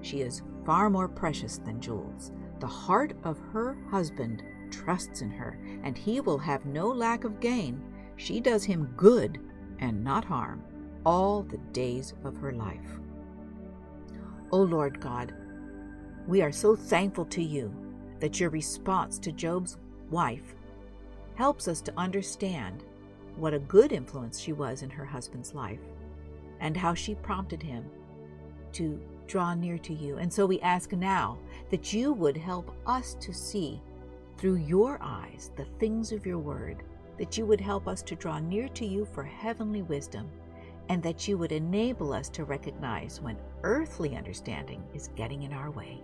She 0.00 0.20
is 0.20 0.42
far 0.64 0.90
more 0.90 1.08
precious 1.08 1.58
than 1.58 1.80
jewels. 1.80 2.30
The 2.60 2.68
heart 2.68 3.14
of 3.24 3.40
her 3.52 3.76
husband 3.90 4.44
trusts 4.74 5.20
in 5.22 5.30
her, 5.30 5.58
and 5.82 5.96
he 5.96 6.20
will 6.20 6.38
have 6.38 6.66
no 6.66 6.88
lack 6.88 7.24
of 7.24 7.40
gain. 7.40 7.82
She 8.16 8.40
does 8.40 8.64
him 8.64 8.92
good 8.96 9.40
and 9.78 10.02
not 10.02 10.24
harm 10.24 10.62
all 11.04 11.42
the 11.42 11.58
days 11.72 12.14
of 12.24 12.36
her 12.36 12.52
life. 12.52 13.00
O 14.50 14.58
Lord 14.58 15.00
God, 15.00 15.34
we 16.26 16.42
are 16.42 16.52
so 16.52 16.74
thankful 16.74 17.26
to 17.26 17.42
you 17.42 17.74
that 18.20 18.40
your 18.40 18.50
response 18.50 19.18
to 19.18 19.32
Job's 19.32 19.76
wife 20.10 20.54
helps 21.34 21.68
us 21.68 21.80
to 21.82 21.98
understand 21.98 22.84
what 23.36 23.54
a 23.54 23.58
good 23.58 23.92
influence 23.92 24.38
she 24.38 24.52
was 24.52 24.82
in 24.82 24.90
her 24.90 25.04
husband's 25.04 25.54
life 25.54 25.80
and 26.60 26.76
how 26.76 26.94
she 26.94 27.14
prompted 27.16 27.62
him 27.62 27.84
to 28.72 29.00
draw 29.26 29.54
near 29.54 29.78
to 29.78 29.92
you. 29.92 30.18
And 30.18 30.32
so 30.32 30.46
we 30.46 30.60
ask 30.60 30.92
now 30.92 31.38
that 31.70 31.92
you 31.92 32.12
would 32.12 32.36
help 32.36 32.74
us 32.86 33.14
to 33.20 33.32
see 33.32 33.82
through 34.36 34.56
your 34.56 34.98
eyes 35.00 35.50
the 35.56 35.66
things 35.78 36.12
of 36.12 36.26
your 36.26 36.38
word, 36.38 36.82
that 37.18 37.38
you 37.38 37.46
would 37.46 37.60
help 37.60 37.86
us 37.86 38.02
to 38.02 38.16
draw 38.16 38.38
near 38.38 38.68
to 38.68 38.84
you 38.84 39.04
for 39.04 39.22
heavenly 39.22 39.82
wisdom, 39.82 40.28
and 40.88 41.02
that 41.02 41.26
you 41.26 41.38
would 41.38 41.52
enable 41.52 42.12
us 42.12 42.28
to 42.28 42.44
recognize 42.44 43.20
when 43.20 43.38
earthly 43.62 44.16
understanding 44.16 44.82
is 44.94 45.08
getting 45.16 45.42
in 45.42 45.52
our 45.52 45.70
way. 45.70 46.02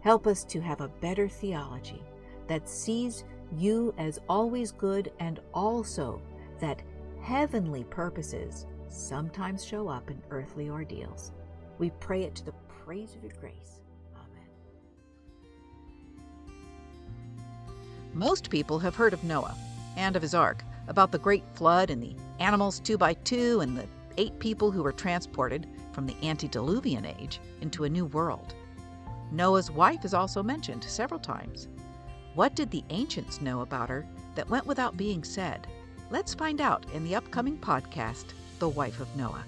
Help 0.00 0.26
us 0.26 0.44
to 0.44 0.60
have 0.60 0.80
a 0.80 0.88
better 0.88 1.28
theology 1.28 2.02
that 2.46 2.68
sees 2.68 3.24
you 3.56 3.94
as 3.96 4.20
always 4.28 4.72
good 4.72 5.12
and 5.20 5.40
also 5.54 6.20
that 6.60 6.82
heavenly 7.22 7.84
purposes 7.84 8.66
sometimes 8.88 9.64
show 9.64 9.88
up 9.88 10.10
in 10.10 10.22
earthly 10.30 10.68
ordeals. 10.68 11.32
We 11.78 11.90
pray 12.00 12.22
it 12.24 12.34
to 12.36 12.44
the 12.44 12.54
praise 12.68 13.14
of 13.14 13.22
your 13.22 13.32
grace. 13.40 13.80
Most 18.14 18.48
people 18.48 18.78
have 18.78 18.94
heard 18.94 19.12
of 19.12 19.24
Noah 19.24 19.56
and 19.96 20.14
of 20.14 20.22
his 20.22 20.34
ark, 20.34 20.64
about 20.86 21.10
the 21.10 21.18
great 21.18 21.42
flood 21.54 21.90
and 21.90 22.00
the 22.00 22.14
animals 22.38 22.78
two 22.78 22.96
by 22.96 23.14
two 23.14 23.58
and 23.60 23.76
the 23.76 23.88
eight 24.18 24.38
people 24.38 24.70
who 24.70 24.84
were 24.84 24.92
transported 24.92 25.66
from 25.92 26.06
the 26.06 26.16
antediluvian 26.22 27.04
age 27.04 27.40
into 27.60 27.82
a 27.82 27.88
new 27.88 28.06
world. 28.06 28.54
Noah's 29.32 29.68
wife 29.68 30.04
is 30.04 30.14
also 30.14 30.44
mentioned 30.44 30.84
several 30.84 31.18
times. 31.18 31.66
What 32.34 32.54
did 32.54 32.70
the 32.70 32.84
ancients 32.90 33.40
know 33.40 33.62
about 33.62 33.88
her 33.88 34.06
that 34.36 34.48
went 34.48 34.66
without 34.66 34.96
being 34.96 35.24
said? 35.24 35.66
Let's 36.10 36.34
find 36.34 36.60
out 36.60 36.86
in 36.92 37.02
the 37.02 37.16
upcoming 37.16 37.58
podcast, 37.58 38.26
The 38.60 38.68
Wife 38.68 39.00
of 39.00 39.16
Noah. 39.16 39.44